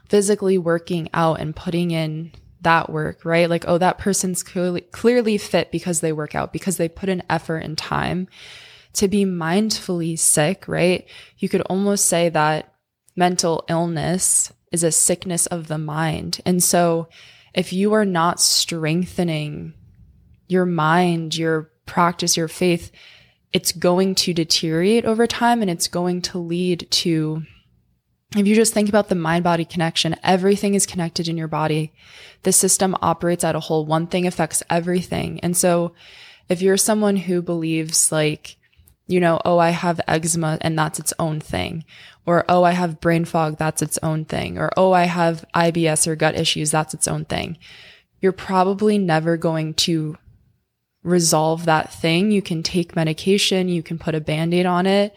physically 0.10 0.58
working 0.58 1.08
out 1.14 1.40
and 1.40 1.56
putting 1.56 1.92
in 1.92 2.34
that 2.60 2.90
work, 2.90 3.24
right? 3.24 3.50
Like, 3.50 3.64
oh, 3.66 3.78
that 3.78 3.98
person's 3.98 4.44
clearly, 4.44 4.82
clearly 4.82 5.38
fit 5.38 5.72
because 5.72 6.02
they 6.02 6.12
work 6.12 6.36
out, 6.36 6.52
because 6.52 6.76
they 6.76 6.90
put 6.90 7.08
in 7.08 7.24
effort 7.30 7.60
and 7.60 7.78
time 7.78 8.28
to 8.92 9.08
be 9.08 9.24
mindfully 9.24 10.20
sick, 10.20 10.68
right? 10.68 11.08
You 11.38 11.48
could 11.48 11.62
almost 11.62 12.08
say 12.08 12.28
that 12.28 12.74
mental 13.16 13.64
illness 13.70 14.52
is 14.70 14.84
a 14.84 14.92
sickness 14.92 15.46
of 15.46 15.68
the 15.68 15.78
mind. 15.78 16.42
And 16.46 16.62
so 16.62 17.08
if 17.54 17.72
you 17.72 17.94
are 17.94 18.06
not 18.06 18.42
strengthening 18.42 19.76
your 20.50 20.66
mind, 20.66 21.38
your 21.38 21.72
practice, 21.86 22.36
your 22.36 22.50
faith, 22.50 22.92
it's 23.54 23.72
going 23.72 24.16
to 24.16 24.34
deteriorate 24.34 25.06
over 25.06 25.26
time 25.26 25.62
and 25.62 25.72
it's 25.72 25.88
going 25.88 26.22
to 26.22 26.38
lead 26.38 26.88
to 26.92 27.44
if 28.36 28.46
you 28.46 28.56
just 28.56 28.74
think 28.74 28.90
about 28.90 29.08
the 29.08 29.16
mind 29.16 29.46
body 29.46 29.64
connection, 29.64 30.16
everything 30.22 30.74
is 30.74 30.86
connected 30.86 31.30
in 31.30 31.38
your 31.38 31.48
body. 31.48 31.94
The 32.44 32.52
system 32.52 32.96
operates 33.02 33.46
at 33.46 33.56
a 33.56 33.60
whole. 33.62 33.86
One 33.86 34.08
thing 34.08 34.28
affects 34.28 34.62
everything. 34.70 35.40
And 35.40 35.56
so 35.56 35.94
if 36.50 36.62
you're 36.62 36.78
someone 36.78 37.16
who 37.16 37.42
believes 37.42 38.12
like, 38.12 38.58
you 39.08 39.22
know, 39.22 39.40
oh, 39.46 39.58
I 39.58 39.70
have 39.70 40.02
eczema 40.08 40.58
and 40.60 40.78
that's 40.78 41.00
its 41.00 41.14
own 41.18 41.40
thing, 41.40 41.86
or 42.26 42.44
oh, 42.50 42.64
I 42.64 42.72
have 42.72 43.00
brain 43.00 43.24
fog, 43.24 43.58
that's 43.58 43.82
its 43.82 43.98
own 44.04 44.26
thing, 44.26 44.58
or 44.58 44.72
oh, 44.76 44.92
I 44.92 45.06
have 45.06 45.46
IBS 45.56 46.08
or 46.08 46.18
gut 46.18 46.36
issues, 46.36 46.72
that's 46.72 46.94
its 46.94 47.08
own 47.08 47.24
thing. 47.24 47.58
You're 48.20 48.34
probably 48.34 48.98
never 48.98 49.38
going 49.38 49.76
to 49.76 50.18
resolve 51.08 51.66
that 51.66 51.94
thing. 51.94 52.32
You 52.32 52.42
can 52.42 52.64
take 52.64 52.96
medication, 52.96 53.70
you 53.70 53.82
can 53.82 53.98
put 53.98 54.16
a 54.16 54.22
band 54.22 54.54
aid 54.54 54.66
on 54.66 54.86
it 54.86 55.16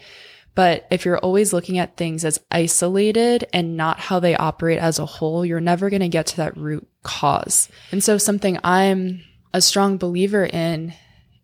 but 0.55 0.87
if 0.91 1.05
you're 1.05 1.19
always 1.19 1.53
looking 1.53 1.79
at 1.79 1.97
things 1.97 2.25
as 2.25 2.41
isolated 2.51 3.47
and 3.53 3.77
not 3.77 4.01
how 4.01 4.21
they 4.21 4.35
operate 4.37 4.79
as 4.79 4.99
a 4.99 5.07
whole, 5.07 5.45
you're 5.45 5.61
never 5.61 5.91
going 5.91 6.01
to 6.01 6.09
get 6.09 6.27
to 6.27 6.37
that 6.39 6.57
root 6.57 6.87
cause. 7.03 7.69
And 7.93 8.03
so 8.03 8.19
something 8.19 8.59
I'm 8.65 9.23
a 9.55 9.61
strong 9.61 9.97
believer 9.97 10.45
in 10.45 10.93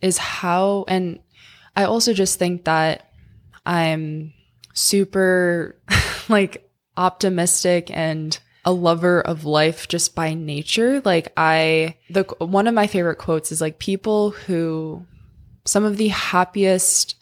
is 0.03 0.19
how, 0.19 0.85
and 0.89 1.21
I 1.75 1.85
also 1.85 2.13
just 2.13 2.39
think 2.39 2.65
that 2.65 3.11
I'm 3.65 4.33
super 4.75 5.81
like 6.29 6.69
optimistic 6.97 7.91
and 7.91 8.39
a 8.67 8.73
lover 8.73 9.21
of 9.21 9.45
life 9.45 9.87
just 9.87 10.15
by 10.15 10.35
nature. 10.35 11.01
Like 11.05 11.33
I, 11.37 11.97
the, 12.11 12.25
one 12.39 12.67
of 12.67 12.75
my 12.75 12.89
favorite 12.89 13.17
quotes 13.17 13.53
is 13.53 13.61
like 13.61 13.79
people 13.79 14.33
who, 14.33 15.07
some 15.65 15.85
of 15.85 15.97
the 15.97 16.09
happiest, 16.09 17.15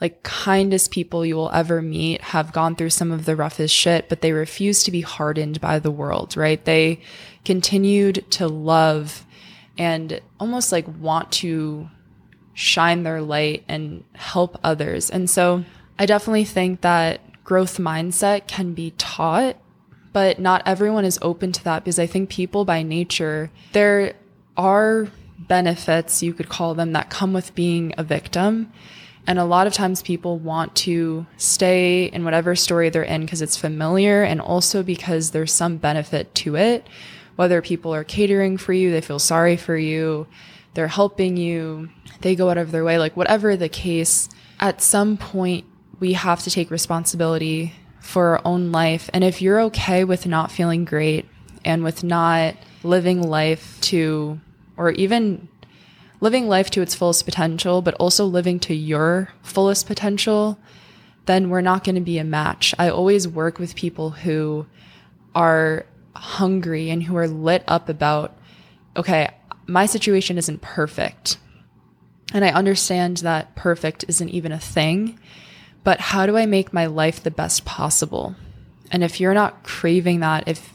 like 0.00 0.22
kindest 0.22 0.90
people 0.90 1.24
you 1.24 1.36
will 1.36 1.50
ever 1.52 1.80
meet 1.80 2.20
have 2.20 2.52
gone 2.52 2.76
through 2.76 2.90
some 2.90 3.10
of 3.10 3.24
the 3.24 3.34
roughest 3.34 3.74
shit, 3.74 4.10
but 4.10 4.20
they 4.20 4.32
refuse 4.32 4.82
to 4.84 4.90
be 4.90 5.00
hardened 5.00 5.60
by 5.60 5.78
the 5.78 5.90
world, 5.90 6.36
right? 6.36 6.62
They 6.64 7.00
continued 7.44 8.24
to 8.32 8.46
love 8.46 9.24
and 9.78 10.20
almost 10.38 10.70
like 10.70 10.86
want 11.00 11.32
to 11.32 11.88
shine 12.52 13.02
their 13.04 13.22
light 13.22 13.64
and 13.68 14.04
help 14.14 14.58
others. 14.62 15.08
And 15.08 15.30
so 15.30 15.64
I 15.98 16.04
definitely 16.04 16.44
think 16.44 16.82
that 16.82 17.20
growth 17.42 17.78
mindset 17.78 18.46
can 18.46 18.74
be 18.74 18.92
taught, 18.92 19.56
but 20.12 20.38
not 20.38 20.62
everyone 20.66 21.04
is 21.04 21.18
open 21.22 21.52
to 21.52 21.64
that 21.64 21.84
because 21.84 21.98
I 21.98 22.06
think 22.06 22.30
people 22.30 22.64
by 22.64 22.82
nature, 22.82 23.50
there 23.72 24.14
are 24.56 25.08
benefits, 25.38 26.22
you 26.22 26.34
could 26.34 26.48
call 26.48 26.74
them, 26.74 26.92
that 26.92 27.10
come 27.10 27.32
with 27.32 27.54
being 27.54 27.94
a 27.96 28.02
victim. 28.02 28.72
And 29.26 29.38
a 29.38 29.44
lot 29.44 29.66
of 29.66 29.72
times 29.72 30.02
people 30.02 30.38
want 30.38 30.74
to 30.76 31.26
stay 31.36 32.06
in 32.06 32.24
whatever 32.24 32.56
story 32.56 32.88
they're 32.88 33.02
in 33.02 33.22
because 33.22 33.42
it's 33.42 33.56
familiar 33.56 34.22
and 34.22 34.40
also 34.40 34.82
because 34.82 35.30
there's 35.30 35.52
some 35.52 35.76
benefit 35.76 36.34
to 36.36 36.56
it. 36.56 36.86
Whether 37.36 37.62
people 37.62 37.94
are 37.94 38.04
catering 38.04 38.56
for 38.56 38.72
you, 38.72 38.90
they 38.90 39.00
feel 39.00 39.18
sorry 39.18 39.56
for 39.56 39.76
you, 39.76 40.26
they're 40.74 40.88
helping 40.88 41.36
you, 41.36 41.90
they 42.20 42.34
go 42.34 42.50
out 42.50 42.58
of 42.58 42.70
their 42.70 42.84
way, 42.84 42.98
like 42.98 43.16
whatever 43.16 43.56
the 43.56 43.68
case, 43.68 44.28
at 44.58 44.82
some 44.82 45.16
point 45.16 45.64
we 46.00 46.14
have 46.14 46.42
to 46.42 46.50
take 46.50 46.70
responsibility 46.70 47.72
for 48.00 48.28
our 48.28 48.40
own 48.44 48.72
life. 48.72 49.08
And 49.12 49.22
if 49.22 49.40
you're 49.40 49.60
okay 49.62 50.04
with 50.04 50.26
not 50.26 50.50
feeling 50.50 50.84
great 50.84 51.26
and 51.64 51.84
with 51.84 52.02
not 52.02 52.56
living 52.82 53.22
life 53.22 53.78
to, 53.82 54.40
or 54.76 54.90
even 54.92 55.48
living 56.20 56.48
life 56.48 56.70
to 56.70 56.82
its 56.82 56.94
fullest 56.94 57.24
potential, 57.24 57.82
but 57.82 57.94
also 57.94 58.24
living 58.24 58.58
to 58.60 58.74
your 58.74 59.28
fullest 59.42 59.86
potential, 59.86 60.58
then 61.26 61.50
we're 61.50 61.60
not 61.60 61.84
going 61.84 61.94
to 61.94 62.00
be 62.00 62.18
a 62.18 62.24
match. 62.24 62.74
I 62.78 62.88
always 62.88 63.28
work 63.28 63.58
with 63.58 63.74
people 63.74 64.10
who 64.10 64.66
are 65.34 65.86
hungry 66.16 66.90
and 66.90 67.02
who 67.02 67.16
are 67.16 67.28
lit 67.28 67.62
up 67.68 67.88
about, 67.88 68.36
okay, 68.96 69.30
my 69.66 69.86
situation 69.86 70.38
isn't 70.38 70.60
perfect. 70.60 71.38
And 72.32 72.44
I 72.44 72.50
understand 72.50 73.18
that 73.18 73.54
perfect 73.56 74.04
isn't 74.08 74.28
even 74.30 74.52
a 74.52 74.58
thing, 74.58 75.18
but 75.84 76.00
how 76.00 76.26
do 76.26 76.36
I 76.36 76.46
make 76.46 76.72
my 76.72 76.86
life 76.86 77.22
the 77.22 77.30
best 77.30 77.64
possible? 77.64 78.34
And 78.90 79.04
if 79.04 79.20
you're 79.20 79.34
not 79.34 79.62
craving 79.62 80.20
that, 80.20 80.48
if 80.48 80.74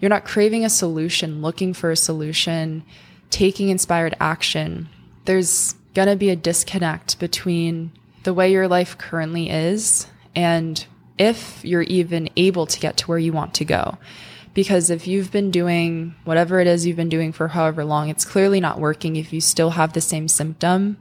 you're 0.00 0.08
not 0.08 0.24
craving 0.24 0.64
a 0.64 0.70
solution, 0.70 1.42
looking 1.42 1.74
for 1.74 1.90
a 1.90 1.96
solution, 1.96 2.82
taking 3.28 3.68
inspired 3.68 4.16
action, 4.20 4.88
there's 5.26 5.74
going 5.94 6.08
to 6.08 6.16
be 6.16 6.30
a 6.30 6.36
disconnect 6.36 7.18
between 7.18 7.92
the 8.22 8.34
way 8.34 8.50
your 8.50 8.68
life 8.68 8.98
currently 8.98 9.50
is 9.50 10.06
and 10.34 10.86
if 11.18 11.64
you're 11.64 11.82
even 11.82 12.28
able 12.36 12.66
to 12.66 12.80
get 12.80 12.96
to 12.96 13.06
where 13.06 13.18
you 13.18 13.32
want 13.32 13.54
to 13.54 13.64
go. 13.64 13.98
Because 14.54 14.90
if 14.90 15.06
you've 15.06 15.30
been 15.30 15.50
doing 15.50 16.14
whatever 16.24 16.60
it 16.60 16.66
is 16.66 16.86
you've 16.86 16.96
been 16.96 17.08
doing 17.08 17.32
for 17.32 17.48
however 17.48 17.84
long, 17.84 18.08
it's 18.08 18.24
clearly 18.24 18.58
not 18.58 18.80
working 18.80 19.16
if 19.16 19.32
you 19.32 19.40
still 19.40 19.70
have 19.70 19.92
the 19.92 20.00
same 20.00 20.28
symptom, 20.28 20.96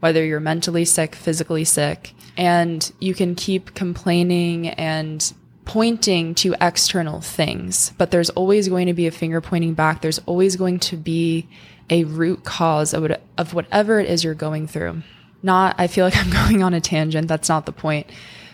whether 0.00 0.24
you're 0.24 0.40
mentally 0.40 0.84
sick, 0.84 1.14
physically 1.14 1.64
sick, 1.64 2.14
and 2.36 2.92
you 3.00 3.14
can 3.14 3.34
keep 3.34 3.74
complaining 3.74 4.68
and 4.68 5.32
pointing 5.64 6.34
to 6.36 6.54
external 6.60 7.20
things, 7.20 7.92
but 7.98 8.10
there's 8.10 8.30
always 8.30 8.68
going 8.68 8.86
to 8.86 8.94
be 8.94 9.06
a 9.06 9.10
finger 9.10 9.40
pointing 9.40 9.74
back. 9.74 10.00
There's 10.00 10.20
always 10.20 10.56
going 10.56 10.78
to 10.80 10.96
be 10.96 11.48
a 11.90 12.04
root 12.04 12.44
cause 12.44 12.94
of, 12.94 13.02
what, 13.02 13.22
of 13.36 13.52
whatever 13.52 14.00
it 14.00 14.08
is 14.08 14.24
you're 14.24 14.34
going 14.34 14.66
through. 14.66 15.02
Not, 15.42 15.74
I 15.78 15.86
feel 15.88 16.04
like 16.04 16.16
I'm 16.16 16.30
going 16.48 16.62
on 16.62 16.72
a 16.72 16.80
tangent. 16.80 17.28
That's 17.28 17.48
not 17.48 17.66
the 17.66 17.72
point. 17.72 18.10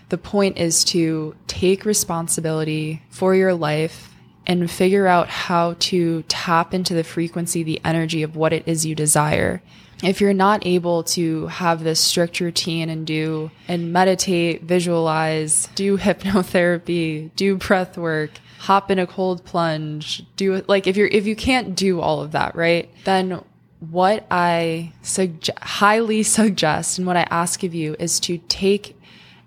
The 0.09 0.19
point 0.19 0.59
is 0.59 0.85
to 0.87 1.35
take 1.47 1.85
responsibility 1.85 3.03
for 3.11 3.35
your 3.35 3.55
life 3.55 4.12
and 4.47 4.71
figure 4.71 5.07
out 5.07 5.29
how 5.29 5.77
to 5.79 6.23
tap 6.25 6.75
into 6.75 6.95
the 6.95 7.05
frequency, 7.05 7.63
the 7.63 7.81
energy 7.85 8.23
of 8.23 8.37
what 8.37 8.53
it 8.53 8.65
is 8.67 8.85
you 8.85 8.95
desire 8.95 9.63
if 10.03 10.21
you're 10.21 10.35
not 10.35 10.67
able 10.67 11.05
to 11.05 11.47
have 11.47 11.85
this 11.85 12.01
strict 12.01 12.41
routine 12.41 12.91
and 12.91 13.07
do 13.07 13.51
and 13.69 13.93
meditate, 13.93 14.63
visualize, 14.63 15.69
do 15.75 15.97
hypnotherapy, 15.99 17.31
do 17.37 17.57
breath 17.57 17.97
work, 17.97 18.33
hop 18.59 18.91
in 18.91 18.99
a 18.99 19.07
cold 19.07 19.45
plunge, 19.45 20.25
do 20.37 20.63
like 20.69 20.87
if 20.87 20.97
you're 20.97 21.09
if 21.09 21.27
you 21.27 21.37
can't 21.37 21.75
do 21.75 22.01
all 22.01 22.21
of 22.21 22.33
that, 22.33 22.55
right? 22.57 22.91
Then 23.05 23.43
what 23.91 24.27
I 24.31 24.93
suggest 25.03 25.59
highly 25.61 26.23
suggest 26.25 26.99
and 26.99 27.07
what 27.07 27.17
I 27.17 27.27
ask 27.31 27.63
of 27.63 27.75
you 27.75 27.97
is 27.99 28.21
to 28.21 28.39
take 28.49 28.97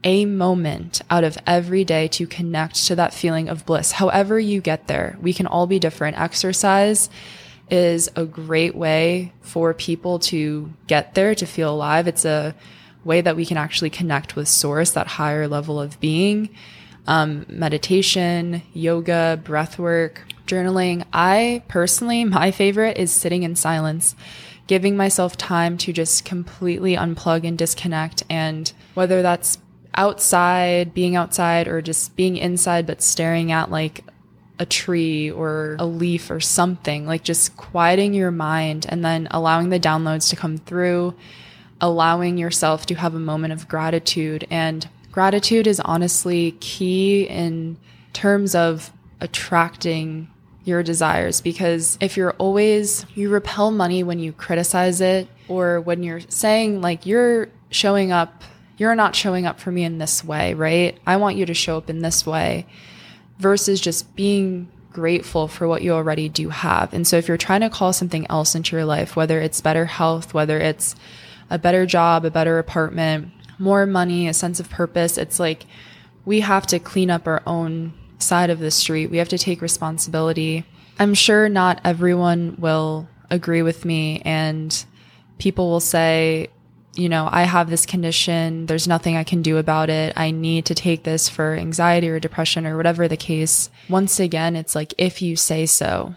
a 0.05 0.25
moment 0.25 1.01
out 1.09 1.23
of 1.23 1.37
every 1.47 1.83
day 1.83 2.07
to 2.07 2.27
connect 2.27 2.85
to 2.85 2.95
that 2.95 3.13
feeling 3.13 3.49
of 3.49 3.65
bliss. 3.65 3.91
However 3.91 4.39
you 4.39 4.61
get 4.61 4.87
there, 4.87 5.17
we 5.19 5.33
can 5.33 5.47
all 5.47 5.65
be 5.65 5.79
different. 5.79 6.17
Exercise 6.19 7.09
is 7.69 8.09
a 8.15 8.23
great 8.23 8.75
way 8.75 9.33
for 9.41 9.73
people 9.73 10.19
to 10.19 10.71
get 10.85 11.15
there, 11.15 11.33
to 11.33 11.45
feel 11.47 11.73
alive. 11.73 12.07
It's 12.07 12.23
a 12.23 12.53
way 13.03 13.21
that 13.21 13.35
we 13.35 13.45
can 13.45 13.57
actually 13.57 13.89
connect 13.89 14.35
with 14.35 14.47
source, 14.47 14.91
that 14.91 15.07
higher 15.07 15.47
level 15.47 15.81
of 15.81 15.99
being. 15.99 16.49
Um, 17.07 17.45
meditation, 17.49 18.61
yoga, 18.73 19.39
breath 19.43 19.77
work, 19.79 20.21
journaling. 20.47 21.05
I 21.13 21.63
personally, 21.67 22.23
my 22.23 22.51
favorite 22.51 22.97
is 22.97 23.11
sitting 23.11 23.43
in 23.43 23.55
silence, 23.55 24.15
giving 24.67 24.95
myself 24.97 25.37
time 25.37 25.77
to 25.79 25.93
just 25.93 26.25
completely 26.25 26.95
unplug 26.95 27.47
and 27.47 27.57
disconnect. 27.57 28.23
And 28.29 28.71
whether 28.95 29.21
that's 29.21 29.57
outside, 29.95 30.93
being 30.93 31.15
outside, 31.15 31.67
or 31.67 31.81
just 31.81 32.15
being 32.15 32.37
inside, 32.37 32.85
but 32.85 33.01
staring 33.01 33.51
at 33.51 33.71
like 33.71 34.03
a 34.59 34.65
tree 34.65 35.29
or 35.29 35.75
a 35.79 35.85
leaf 35.85 36.29
or 36.31 36.39
something, 36.39 37.05
like 37.05 37.23
just 37.23 37.57
quieting 37.57 38.13
your 38.13 38.31
mind 38.31 38.85
and 38.87 39.03
then 39.03 39.27
allowing 39.31 39.69
the 39.69 39.79
downloads 39.79 40.29
to 40.29 40.35
come 40.35 40.57
through, 40.57 41.13
allowing 41.81 42.37
yourself 42.37 42.85
to 42.85 42.95
have 42.95 43.15
a 43.15 43.19
moment 43.19 43.53
of 43.53 43.67
gratitude. 43.67 44.47
And 44.49 44.87
gratitude 45.11 45.67
is 45.67 45.79
honestly 45.81 46.51
key 46.59 47.23
in 47.23 47.77
terms 48.13 48.55
of 48.55 48.91
attracting 49.19 50.29
your 50.63 50.81
desires 50.81 51.41
because 51.41 51.97
if 52.01 52.17
you're 52.17 52.33
always, 52.33 53.05
you 53.13 53.29
repel 53.29 53.71
money 53.71 54.03
when 54.03 54.19
you 54.19 54.33
criticize 54.33 54.99
it 54.99 55.27
or 55.47 55.79
when 55.81 56.01
you're 56.01 56.21
saying, 56.21 56.81
like, 56.81 57.05
you're 57.05 57.49
showing 57.69 58.11
up, 58.11 58.43
you're 58.77 58.95
not 58.95 59.15
showing 59.15 59.45
up 59.45 59.59
for 59.59 59.71
me 59.71 59.83
in 59.83 59.97
this 59.97 60.23
way, 60.23 60.53
right? 60.53 60.97
I 61.05 61.17
want 61.17 61.37
you 61.37 61.45
to 61.45 61.53
show 61.53 61.77
up 61.77 61.89
in 61.89 61.99
this 61.99 62.25
way 62.25 62.65
versus 63.37 63.79
just 63.79 64.15
being 64.15 64.69
grateful 64.91 65.47
for 65.47 65.67
what 65.67 65.81
you 65.81 65.91
already 65.91 66.29
do 66.29 66.49
have. 66.49 66.93
And 66.93 67.05
so 67.05 67.17
if 67.17 67.27
you're 67.27 67.37
trying 67.37 67.61
to 67.61 67.69
call 67.69 67.93
something 67.93 68.25
else 68.29 68.55
into 68.55 68.75
your 68.75 68.85
life, 68.85 69.15
whether 69.15 69.39
it's 69.41 69.61
better 69.61 69.85
health, 69.85 70.33
whether 70.33 70.59
it's 70.59 70.95
a 71.49 71.59
better 71.59 71.85
job, 71.85 72.25
a 72.25 72.31
better 72.31 72.59
apartment, 72.59 73.31
more 73.59 73.85
money, 73.85 74.27
a 74.27 74.33
sense 74.33 74.59
of 74.59 74.69
purpose, 74.69 75.17
it's 75.17 75.39
like 75.39 75.65
we 76.25 76.39
have 76.39 76.65
to 76.67 76.79
clean 76.79 77.09
up 77.09 77.27
our 77.27 77.43
own 77.45 77.93
side 78.19 78.49
of 78.49 78.59
the 78.59 78.71
street. 78.71 79.07
We 79.07 79.17
have 79.17 79.29
to 79.29 79.37
take 79.37 79.61
responsibility. 79.61 80.65
I'm 80.97 81.13
sure 81.13 81.49
not 81.49 81.81
everyone 81.83 82.55
will 82.57 83.09
agree 83.29 83.61
with 83.61 83.85
me 83.85 84.21
and 84.23 84.85
people 85.37 85.69
will 85.69 85.81
say, 85.81 86.47
you 86.95 87.09
know, 87.09 87.29
I 87.31 87.43
have 87.43 87.69
this 87.69 87.85
condition. 87.85 88.65
There's 88.65 88.87
nothing 88.87 89.15
I 89.17 89.23
can 89.23 89.41
do 89.41 89.57
about 89.57 89.89
it. 89.89 90.13
I 90.15 90.31
need 90.31 90.65
to 90.65 90.75
take 90.75 91.03
this 91.03 91.29
for 91.29 91.53
anxiety 91.53 92.09
or 92.09 92.19
depression 92.19 92.65
or 92.65 92.77
whatever 92.77 93.07
the 93.07 93.17
case. 93.17 93.69
Once 93.89 94.19
again, 94.19 94.55
it's 94.55 94.75
like, 94.75 94.93
if 94.97 95.21
you 95.21 95.35
say 95.35 95.65
so, 95.65 96.15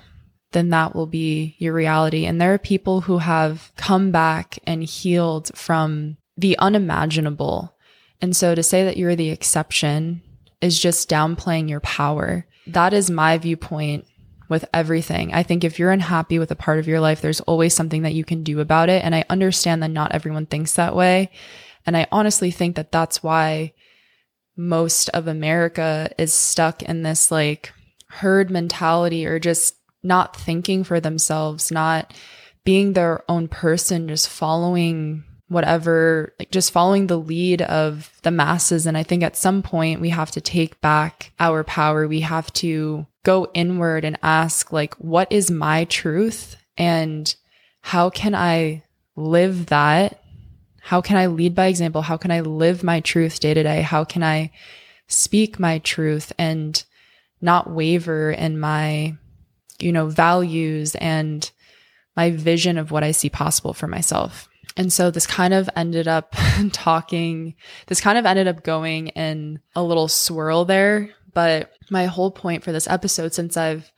then 0.53 0.71
that 0.71 0.95
will 0.95 1.07
be 1.07 1.57
your 1.59 1.75
reality. 1.75 2.25
And 2.25 2.41
there 2.41 2.55
are 2.55 2.59
people 2.59 3.03
who 3.03 3.19
have 3.19 3.71
come 3.77 4.11
back 4.11 4.59
and 4.67 4.83
healed 4.83 5.51
from 5.55 6.17
the 6.37 6.57
unimaginable. 6.59 7.75
And 8.21 8.37
so 8.37 8.55
to 8.55 8.63
say 8.63 8.85
that 8.85 8.97
you're 8.97 9.17
the 9.17 9.31
exception 9.31 10.23
is 10.61 10.81
just 10.81 11.11
downplaying 11.11 11.69
your 11.69 11.81
power. 11.81 12.47
That 12.67 12.93
is 12.93 13.11
my 13.11 13.39
viewpoint 13.39 14.07
with 14.49 14.65
everything. 14.73 15.33
I 15.33 15.43
think 15.43 15.65
if 15.65 15.79
you're 15.79 15.91
unhappy 15.91 16.39
with 16.39 16.51
a 16.51 16.57
part 16.57 16.79
of 16.79 16.89
your 16.89 17.01
life, 17.01 17.21
there's 17.21 17.41
always 17.43 17.75
something 17.75 18.03
that 18.03 18.15
you 18.15 18.25
can 18.25 18.43
do 18.43 18.61
about 18.61 18.89
it. 18.89 19.05
And 19.05 19.15
I 19.15 19.25
understand 19.29 19.83
that 19.83 19.91
not 19.91 20.13
everyone 20.13 20.47
thinks 20.47 20.75
that 20.75 20.97
way. 20.97 21.31
And 21.87 21.97
I 21.97 22.07
honestly 22.11 22.51
think 22.51 22.77
that 22.77 22.93
that's 22.93 23.23
why 23.23 23.73
most 24.57 25.09
of 25.11 25.29
America 25.29 26.11
is 26.19 26.33
stuck 26.33 26.83
in 26.83 27.03
this 27.03 27.31
like 27.31 27.73
herd 28.09 28.51
mentality 28.51 29.27
or 29.27 29.39
just 29.39 29.77
not 30.03 30.37
thinking 30.37 30.85
for 30.85 31.01
themselves, 31.01 31.71
not 31.71 32.13
being 32.65 32.93
their 32.93 33.23
own 33.31 33.49
person, 33.49 34.09
just 34.09 34.29
following 34.29 35.25
whatever, 35.49 36.35
like 36.39 36.51
just 36.51 36.73
following 36.73 37.07
the 37.07 37.19
lead 37.19 37.63
of 37.63 38.13
the 38.23 38.31
masses. 38.31 38.87
And 38.87 38.97
I 38.97 39.03
think 39.03 39.23
at 39.23 39.37
some 39.37 39.63
point 39.63 40.01
we 40.01 40.11
have 40.11 40.31
to 40.33 40.41
take 40.41 40.81
back 40.81 41.33
our 41.41 41.65
power. 41.65 42.07
We 42.07 42.21
have 42.21 42.53
to 42.55 43.07
go 43.25 43.51
inward 43.55 44.05
and 44.05 44.19
ask, 44.23 44.73
like, 44.73 44.95
what 44.95 45.31
is 45.33 45.51
my 45.51 45.85
truth? 45.85 46.57
And 46.77 47.35
how 47.81 48.11
can 48.11 48.35
I 48.35 48.85
live 49.17 49.67
that? 49.67 50.23
How 50.81 51.01
can 51.01 51.17
I 51.17 51.27
lead 51.27 51.55
by 51.55 51.67
example? 51.67 52.03
How 52.03 52.17
can 52.17 52.31
I 52.31 52.41
live 52.41 52.83
my 52.83 53.01
truth 53.01 53.41
day 53.41 53.55
to 53.55 53.63
day? 53.63 53.83
How 53.83 54.05
can 54.05 54.23
I 54.23 54.51
speak 55.07 55.59
my 55.59 55.79
truth 55.79 56.33
and 56.39 56.83
not 57.41 57.71
waver 57.71 58.31
in 58.31 58.61
my, 58.61 59.17
you 59.79 59.93
know, 59.93 60.07
values 60.07 60.95
and 60.97 61.51
my 62.17 62.31
vision 62.31 62.79
of 62.79 62.91
what 62.91 63.05
I 63.05 63.13
see 63.13 63.31
possible 63.31 63.73
for 63.73 63.87
myself? 63.87 64.49
And 64.79 64.93
so 64.93 65.11
this 65.11 65.27
kind 65.27 65.53
of 65.53 65.69
ended 65.75 66.07
up 66.07 66.35
talking, 66.73 67.57
this 67.89 68.01
kind 68.01 68.17
of 68.17 68.25
ended 68.25 68.47
up 68.47 68.63
going 68.63 69.09
in 69.09 69.61
a 69.75 69.83
little 69.83 70.07
swirl 70.07 70.65
there. 70.65 71.11
But 71.35 71.73
my 71.91 72.07
whole 72.07 72.31
point 72.31 72.63
for 72.63 72.71
this 72.71 72.87
episode, 72.87 73.35
since 73.35 73.57
I've 73.57 73.91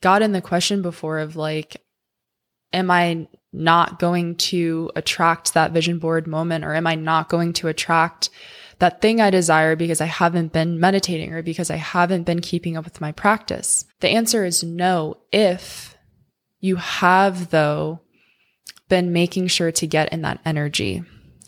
gotten 0.00 0.32
the 0.32 0.40
question 0.40 0.80
before 0.80 1.18
of 1.18 1.36
like, 1.36 1.76
am 2.72 2.90
I 2.90 3.28
not 3.52 3.98
going 3.98 4.36
to 4.36 4.90
attract 4.96 5.54
that 5.54 5.72
vision 5.72 5.98
board 5.98 6.26
moment 6.26 6.64
or 6.64 6.74
am 6.74 6.86
I 6.86 6.94
not 6.94 7.28
going 7.28 7.52
to 7.54 7.68
attract 7.68 8.30
that 8.78 9.00
thing 9.00 9.20
I 9.20 9.30
desire 9.30 9.76
because 9.76 10.00
I 10.00 10.06
haven't 10.06 10.52
been 10.52 10.80
meditating 10.80 11.32
or 11.32 11.42
because 11.42 11.70
I 11.70 11.76
haven't 11.76 12.24
been 12.24 12.40
keeping 12.40 12.76
up 12.76 12.84
with 12.84 13.00
my 13.00 13.12
practice? 13.12 13.84
The 14.00 14.08
answer 14.08 14.44
is 14.44 14.64
no. 14.64 15.18
If 15.30 15.96
you 16.60 16.76
have, 16.76 17.50
though, 17.50 18.00
been 18.88 19.12
making 19.12 19.48
sure 19.48 19.72
to 19.72 19.86
get 19.86 20.12
in 20.12 20.22
that 20.22 20.40
energy. 20.44 21.02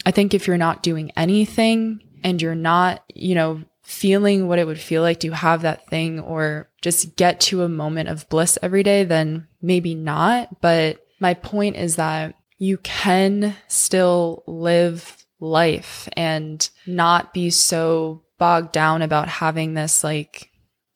I 0.05 0.11
think 0.11 0.35
if 0.35 0.47
you're 0.47 0.57
not 0.57 0.83
doing 0.83 1.13
anything 1.17 2.03
and 2.23 2.41
you're 2.41 2.55
not, 2.55 3.03
you 3.15 3.35
know, 3.35 3.63
feeling 3.83 4.49
what 4.49 4.59
it 4.59 4.67
would 4.67 4.81
feel 4.81 5.03
like 5.03 5.21
to 5.21 5.31
have 5.31 5.63
that 5.63 5.87
thing 5.89 6.19
or 6.21 6.69
just 6.83 7.17
get 7.17 7.41
to 7.41 7.63
a 7.63 7.69
moment 7.69 8.09
of 8.09 8.29
bliss 8.29 8.59
every 8.63 8.83
day, 8.83 9.05
then 9.05 9.47
maybe 9.63 9.95
not. 9.95 10.61
But 10.61 10.99
my 11.21 11.35
point 11.35 11.77
is 11.77 11.97
that 11.97 12.35
you 12.59 12.79
can 12.79 13.55
still 13.69 14.43
live 14.47 15.25
life 15.39 16.09
and 16.15 16.69
not 16.87 17.33
be 17.33 17.51
so 17.51 18.23
bogged 18.39 18.73
down 18.73 19.03
about 19.03 19.29
having 19.29 19.75
this 19.75 20.03
like, 20.03 20.51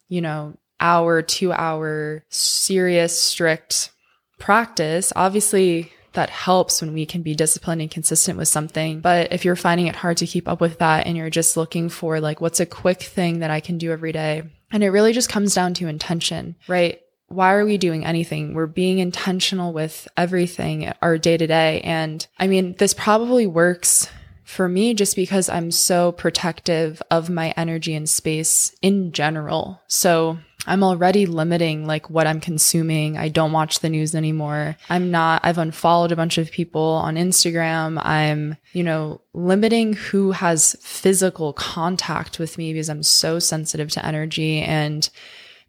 you 0.09 0.21
know, 0.21 0.57
hour, 0.81 1.23
two 1.23 1.53
hour 1.53 2.25
serious, 2.29 3.21
strict 3.21 3.93
practice. 4.39 5.13
Obviously, 5.15 5.93
that 6.13 6.31
helps 6.31 6.81
when 6.81 6.93
we 6.93 7.07
can 7.07 7.23
be 7.23 7.35
disciplined 7.35 7.81
and 7.81 7.91
consistent 7.91 8.37
with 8.37 8.49
something. 8.49 9.01
But 9.01 9.33
if 9.33 9.45
you're 9.45 9.57
finding 9.57 9.87
it 9.87 9.97
hard 9.97 10.17
to 10.19 10.27
keep 10.27 10.49
up 10.49 10.61
with 10.61 10.79
that 10.79 11.07
and 11.07 11.17
you're 11.17 11.31
just 11.31 11.57
looking 11.57 11.89
for 11.89 12.21
like, 12.21 12.41
what's 12.41 12.61
a 12.61 12.67
quick 12.67 13.03
thing 13.03 13.41
that 13.41 13.51
I 13.51 13.61
can 13.61 13.79
do 13.79 13.93
every 13.93 14.13
day? 14.13 14.43
And 14.73 14.83
it 14.83 14.91
really 14.91 15.13
just 15.13 15.29
comes 15.29 15.55
down 15.55 15.75
to 15.75 15.89
intention, 15.89 16.57
right? 16.69 17.01
Why 17.29 17.55
are 17.55 17.65
we 17.65 17.79
doing 17.79 18.05
anything? 18.05 18.55
We're 18.55 18.67
being 18.67 18.99
intentional 18.99 19.73
with 19.73 20.09
everything 20.17 20.93
our 21.01 21.17
day 21.17 21.37
to 21.37 21.47
day. 21.47 21.81
And 21.83 22.27
I 22.39 22.49
mean, 22.49 22.75
this 22.79 22.93
probably 22.93 23.47
works 23.47 24.09
for 24.51 24.69
me 24.69 24.95
just 24.95 25.15
because 25.15 25.49
I'm 25.49 25.71
so 25.71 26.11
protective 26.11 27.01
of 27.09 27.31
my 27.31 27.55
energy 27.57 27.95
and 27.95 28.09
space 28.09 28.75
in 28.83 29.13
general. 29.13 29.81
So 29.87 30.39
I'm 30.67 30.85
already 30.85 31.27
limiting 31.27 31.87
like 31.87 32.11
what 32.11 32.27
I'm 32.27 32.41
consuming. 32.41 33.17
I 33.17 33.29
don't 33.29 33.53
watch 33.53 33.81
the 33.81 33.89
news 33.89 34.15
anymore. 34.15 34.77
I'm 34.89 35.11
not, 35.11 35.41
I've 35.45 35.59
unfollowed 35.59 36.13
a 36.13 36.17
bunch 36.17 36.39
of 36.39 36.51
people 36.51 36.83
on 36.83 37.17
Instagram. 37.17 38.01
I'm, 38.05 38.57
you 38.73 38.83
know, 38.83 39.23
limiting 39.33 39.95
who 39.95 40.33
has 40.33 40.77
physical 40.81 41.53
contact 41.53 42.39
with 42.39 42.59
me 42.59 42.73
because 42.73 42.91
I'm 42.91 43.03
so 43.03 43.39
sensitive 43.39 43.91
to 43.93 44.05
energy. 44.05 44.61
And 44.61 45.09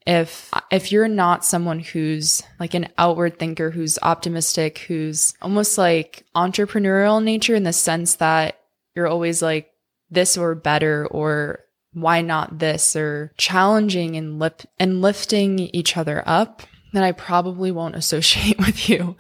if, 0.06 0.50
if 0.72 0.92
you're 0.92 1.08
not 1.08 1.46
someone 1.46 1.80
who's 1.80 2.44
like 2.60 2.74
an 2.74 2.90
outward 2.98 3.40
thinker, 3.40 3.72
who's 3.72 3.98
optimistic, 4.02 4.80
who's 4.80 5.34
almost 5.42 5.78
like 5.78 6.26
entrepreneurial 6.36 7.24
nature 7.24 7.56
in 7.56 7.64
the 7.64 7.74
sense 7.74 8.16
that 8.16 8.60
you're 8.96 9.08
always 9.08 9.42
like 9.42 9.72
this 10.10 10.38
or 10.38 10.54
better 10.54 11.08
or 11.08 11.62
why 11.94 12.22
not 12.22 12.60
this 12.60 12.96
or 12.96 13.34
challenging 13.38 14.16
and 14.16 14.40
lip 14.40 14.64
and 14.80 15.02
lifting 15.02 15.60
each 15.60 15.98
other 15.98 16.24
up, 16.26 16.64
then 16.94 17.04
I 17.04 17.12
probably 17.12 17.72
won't 17.72 17.96
associate 18.04 18.58
with 18.58 18.90
you. 18.90 19.16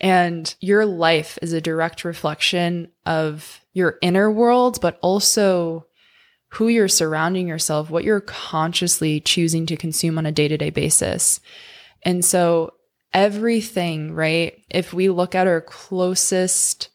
And 0.00 0.52
your 0.60 0.84
life 0.86 1.38
is 1.42 1.52
a 1.52 1.60
direct 1.60 2.04
reflection 2.04 2.90
of 3.06 3.60
your 3.72 3.98
inner 4.02 4.30
world, 4.30 4.80
but 4.80 4.98
also 5.00 5.86
who 6.52 6.68
you're 6.68 6.88
surrounding 6.88 7.46
yourself, 7.46 7.90
what 7.90 8.04
you're 8.04 8.20
consciously 8.20 9.20
choosing 9.20 9.66
to 9.66 9.76
consume 9.76 10.16
on 10.18 10.26
a 10.26 10.32
day 10.32 10.48
to 10.48 10.56
day 10.56 10.70
basis. 10.70 11.40
And 12.02 12.24
so 12.24 12.72
everything, 13.12 14.12
right? 14.12 14.54
If 14.70 14.92
we 14.92 15.08
look 15.08 15.34
at 15.34 15.46
our 15.46 15.60
closest 15.60 16.88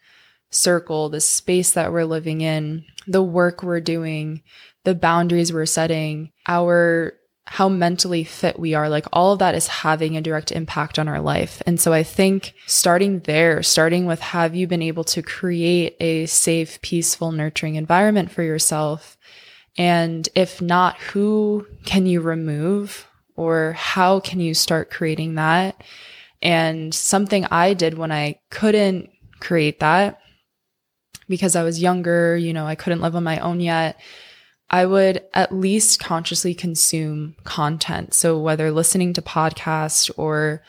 circle, 0.49 1.09
the 1.09 1.21
space 1.21 1.71
that 1.71 1.91
we're 1.91 2.05
living 2.05 2.41
in, 2.41 2.86
the 3.07 3.23
work 3.23 3.63
we're 3.63 3.79
doing, 3.79 4.41
the 4.83 4.95
boundaries 4.95 5.53
we're 5.53 5.65
setting, 5.65 6.31
our 6.47 7.13
how 7.45 7.67
mentally 7.67 8.23
fit 8.23 8.57
we 8.57 8.73
are, 8.73 8.87
like 8.87 9.05
all 9.11 9.33
of 9.33 9.39
that 9.39 9.53
is 9.53 9.67
having 9.67 10.15
a 10.15 10.21
direct 10.21 10.51
impact 10.51 10.97
on 10.97 11.09
our 11.09 11.19
life. 11.19 11.61
And 11.65 11.79
so 11.79 11.91
I 11.91 12.03
think 12.03 12.53
starting 12.67 13.19
there, 13.21 13.61
starting 13.61 14.05
with 14.05 14.21
have 14.21 14.55
you 14.55 14.65
been 14.65 14.81
able 14.81 15.03
to 15.05 15.21
create 15.21 15.97
a 15.99 16.25
safe, 16.25 16.81
peaceful, 16.81 17.31
nurturing 17.31 17.75
environment 17.75 18.31
for 18.31 18.43
yourself? 18.43 19.17
And 19.77 20.27
if 20.35 20.61
not, 20.61 20.97
who 20.97 21.67
can 21.85 22.05
you 22.05 22.21
remove 22.21 23.07
or 23.35 23.73
how 23.73 24.19
can 24.19 24.39
you 24.39 24.53
start 24.53 24.89
creating 24.89 25.35
that? 25.35 25.83
And 26.41 26.93
something 26.93 27.45
I 27.45 27.73
did 27.73 27.97
when 27.97 28.11
I 28.11 28.39
couldn't 28.51 29.09
create 29.39 29.79
that 29.81 30.19
because 31.27 31.55
I 31.55 31.63
was 31.63 31.81
younger, 31.81 32.37
you 32.37 32.53
know, 32.53 32.65
I 32.65 32.75
couldn't 32.75 33.01
live 33.01 33.15
on 33.15 33.23
my 33.23 33.39
own 33.39 33.59
yet. 33.59 33.99
I 34.73 34.88
would 34.88 35.23
at 35.36 35.53
least 35.53 35.99
consciously 35.99 36.55
consume 36.55 37.36
content. 37.43 38.15
So 38.15 38.39
whether 38.39 38.71
listening 38.71 39.13
to 39.13 39.21
podcasts 39.21 40.09
or 40.17 40.63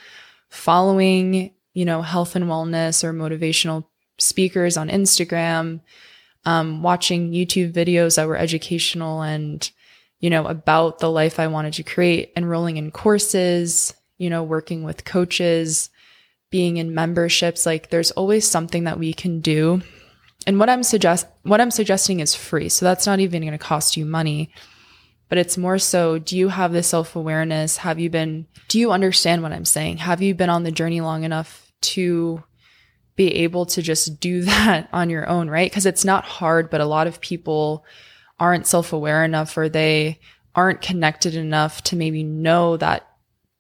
following, 0.51 1.55
you 1.73 1.87
know, 1.87 2.03
health 2.03 2.37
and 2.37 2.45
wellness 2.45 3.03
or 3.03 3.15
motivational 3.15 3.87
speakers 4.19 4.77
on 4.77 4.91
Instagram, 4.91 5.81
um, 6.45 6.83
watching 6.83 7.33
YouTube 7.33 7.73
videos 7.73 8.17
that 8.17 8.29
were 8.29 8.37
educational 8.37 9.23
and, 9.23 9.71
you 10.21 10.29
know, 10.29 10.45
about 10.49 10.99
the 10.99 11.11
life 11.11 11.41
I 11.41 11.47
wanted 11.47 11.73
to 11.73 11.83
create, 11.83 12.31
enrolling 12.37 12.77
in 12.77 12.91
courses, 12.91 13.95
you 14.19 14.29
know, 14.29 14.43
working 14.43 14.83
with 14.83 15.07
coaches, 15.07 15.89
being 16.51 16.77
in 16.77 16.95
memberships. 16.95 17.65
Like 17.65 17.89
there's 17.89 18.11
always 18.11 18.47
something 18.47 18.85
that 18.85 18.99
we 18.99 19.15
can 19.15 19.41
do 19.41 19.81
and 20.47 20.59
what 20.59 20.71
I'm 20.71 20.83
suggest 20.83 21.27
what 21.43 21.61
I'm 21.61 21.71
suggesting 21.71 22.21
is 22.21 22.35
free. 22.35 22.69
So 22.69 22.85
that's 22.85 23.07
not 23.07 23.21
even 23.21 23.43
going 23.43 23.53
to 23.53 23.59
cost 23.59 23.97
you 23.97 24.05
money. 24.05 24.51
But 25.29 25.39
it's 25.39 25.57
more 25.57 25.79
so 25.79 26.19
do 26.19 26.37
you 26.37 26.49
have 26.49 26.73
the 26.73 26.83
self-awareness? 26.83 27.79
Have 27.79 27.99
you 27.99 28.11
been 28.11 28.47
do 28.69 28.79
you 28.79 28.93
understand 28.93 29.43
what 29.43 29.53
I'm 29.53 29.65
saying? 29.65 29.99
Have 29.99 30.23
you 30.23 30.35
been 30.35 30.51
on 30.51 30.65
the 30.65 30.73
journey 30.73 31.01
long 31.01 31.25
enough 31.25 31.73
to 31.83 32.43
be 33.17 33.35
able 33.37 33.67
to 33.67 33.83
just 33.83 34.21
do 34.21 34.43
that 34.45 34.89
on 34.93 35.11
your 35.11 35.29
own, 35.29 35.49
right? 35.49 35.71
Because 35.71 35.87
it's 35.87 36.05
not 36.05 36.25
hard, 36.25 36.71
but 36.71 36.81
a 36.81 36.87
lot 36.87 37.07
of 37.07 37.21
people 37.21 37.85
aren't 38.39 38.67
self-aware 38.67 39.25
enough 39.25 39.57
or 39.57 39.69
they 39.69 40.19
aren't 40.55 40.83
connected 40.83 41.35
enough 41.35 41.83
to 41.83 41.97
maybe 41.97 42.23
know 42.23 42.77
that 42.77 43.09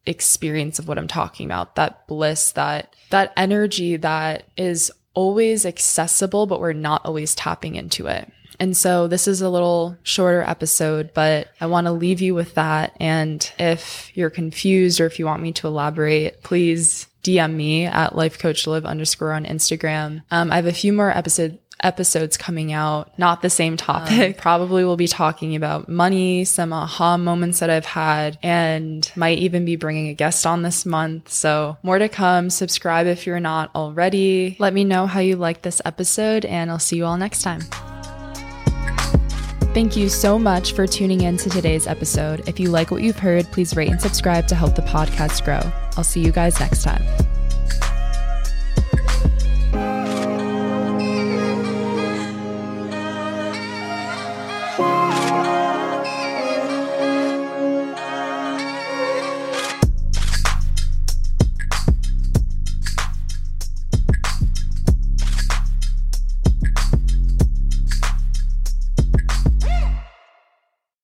experience 0.07 0.79
of 0.79 0.87
what 0.87 0.99
I'm 0.99 1.09
talking 1.09 1.47
about, 1.47 1.77
that 1.77 2.07
bliss, 2.07 2.53
that 2.53 2.94
that 3.11 3.33
energy 3.37 3.97
that 3.97 4.44
is 4.57 4.90
always 5.14 5.64
accessible, 5.64 6.46
but 6.46 6.61
we're 6.61 6.72
not 6.72 7.05
always 7.05 7.35
tapping 7.35 7.77
into 7.77 8.07
it. 8.07 8.31
And 8.61 8.77
so 8.77 9.09
this 9.09 9.27
is 9.27 9.40
a 9.40 9.48
little 9.48 9.96
shorter 10.03 10.42
episode, 10.42 11.11
but 11.14 11.48
I 11.61 11.66
want 11.66 11.87
to 11.87 11.92
leave 11.92 12.20
you 12.20 12.35
with 12.35 12.55
that. 12.55 12.96
And 13.00 13.50
if 13.59 14.16
you're 14.16 14.31
confused 14.31 15.00
or 15.00 15.07
if 15.07 15.18
you 15.18 15.27
want 15.27 15.42
me 15.42 15.53
to 15.53 15.66
elaborate, 15.66 16.42
please 16.42 17.09
DM 17.24 17.55
me 17.55 17.87
at 17.87 18.12
lifecoachliv 18.12 18.85
underscore 18.85 19.33
on 19.33 19.46
Instagram. 19.46 20.22
Um, 20.31 20.53
I 20.53 20.57
have 20.57 20.66
a 20.66 20.72
few 20.72 20.92
more 20.92 21.11
episodes 21.11 21.59
episodes 21.82 22.37
coming 22.37 22.72
out, 22.72 23.16
not 23.18 23.42
the 23.42 23.50
same 23.50 23.76
topic. 23.76 24.28
Um, 24.28 24.34
Probably 24.42 24.84
will 24.84 24.96
be 24.96 25.08
talking 25.08 25.56
about 25.56 25.88
money, 25.88 26.44
some 26.44 26.72
aha 26.72 27.16
moments 27.16 27.60
that 27.60 27.70
I've 27.70 27.84
had, 27.84 28.38
and 28.42 29.10
might 29.16 29.38
even 29.38 29.64
be 29.64 29.76
bringing 29.76 30.08
a 30.08 30.14
guest 30.14 30.46
on 30.46 30.62
this 30.62 30.87
month. 30.87 31.30
So 31.30 31.76
more 31.82 31.98
to 31.98 32.08
come. 32.08 32.50
Subscribe 32.50 33.06
if 33.06 33.26
you're 33.26 33.40
not 33.40 33.70
already. 33.74 34.56
Let 34.58 34.74
me 34.74 34.84
know 34.84 35.06
how 35.06 35.20
you 35.20 35.37
like 35.37 35.62
this 35.62 35.80
episode, 35.84 36.44
and 36.44 36.70
I'll 36.70 36.78
see 36.78 36.96
you 36.96 37.04
all 37.04 37.16
next 37.16 37.42
time. 37.42 37.60
Thank 39.74 39.96
you 39.96 40.08
so 40.08 40.38
much 40.38 40.72
for 40.72 40.87
tuning 40.87 41.22
in 41.22 41.37
to 41.38 41.50
today's 41.50 41.88
episode. 41.88 42.48
If 42.48 42.60
you 42.60 42.70
like 42.70 42.92
what 42.92 43.02
you've 43.02 43.18
heard, 43.18 43.44
please 43.50 43.74
rate 43.74 43.90
and 43.90 44.00
subscribe 44.00 44.46
to 44.48 44.54
help 44.54 44.76
the 44.76 44.82
podcast 44.82 45.44
grow. 45.44 45.60
I'll 45.96 46.04
see 46.04 46.20
you 46.20 46.30
guys 46.30 46.60
next 46.60 46.84
time. 46.84 47.02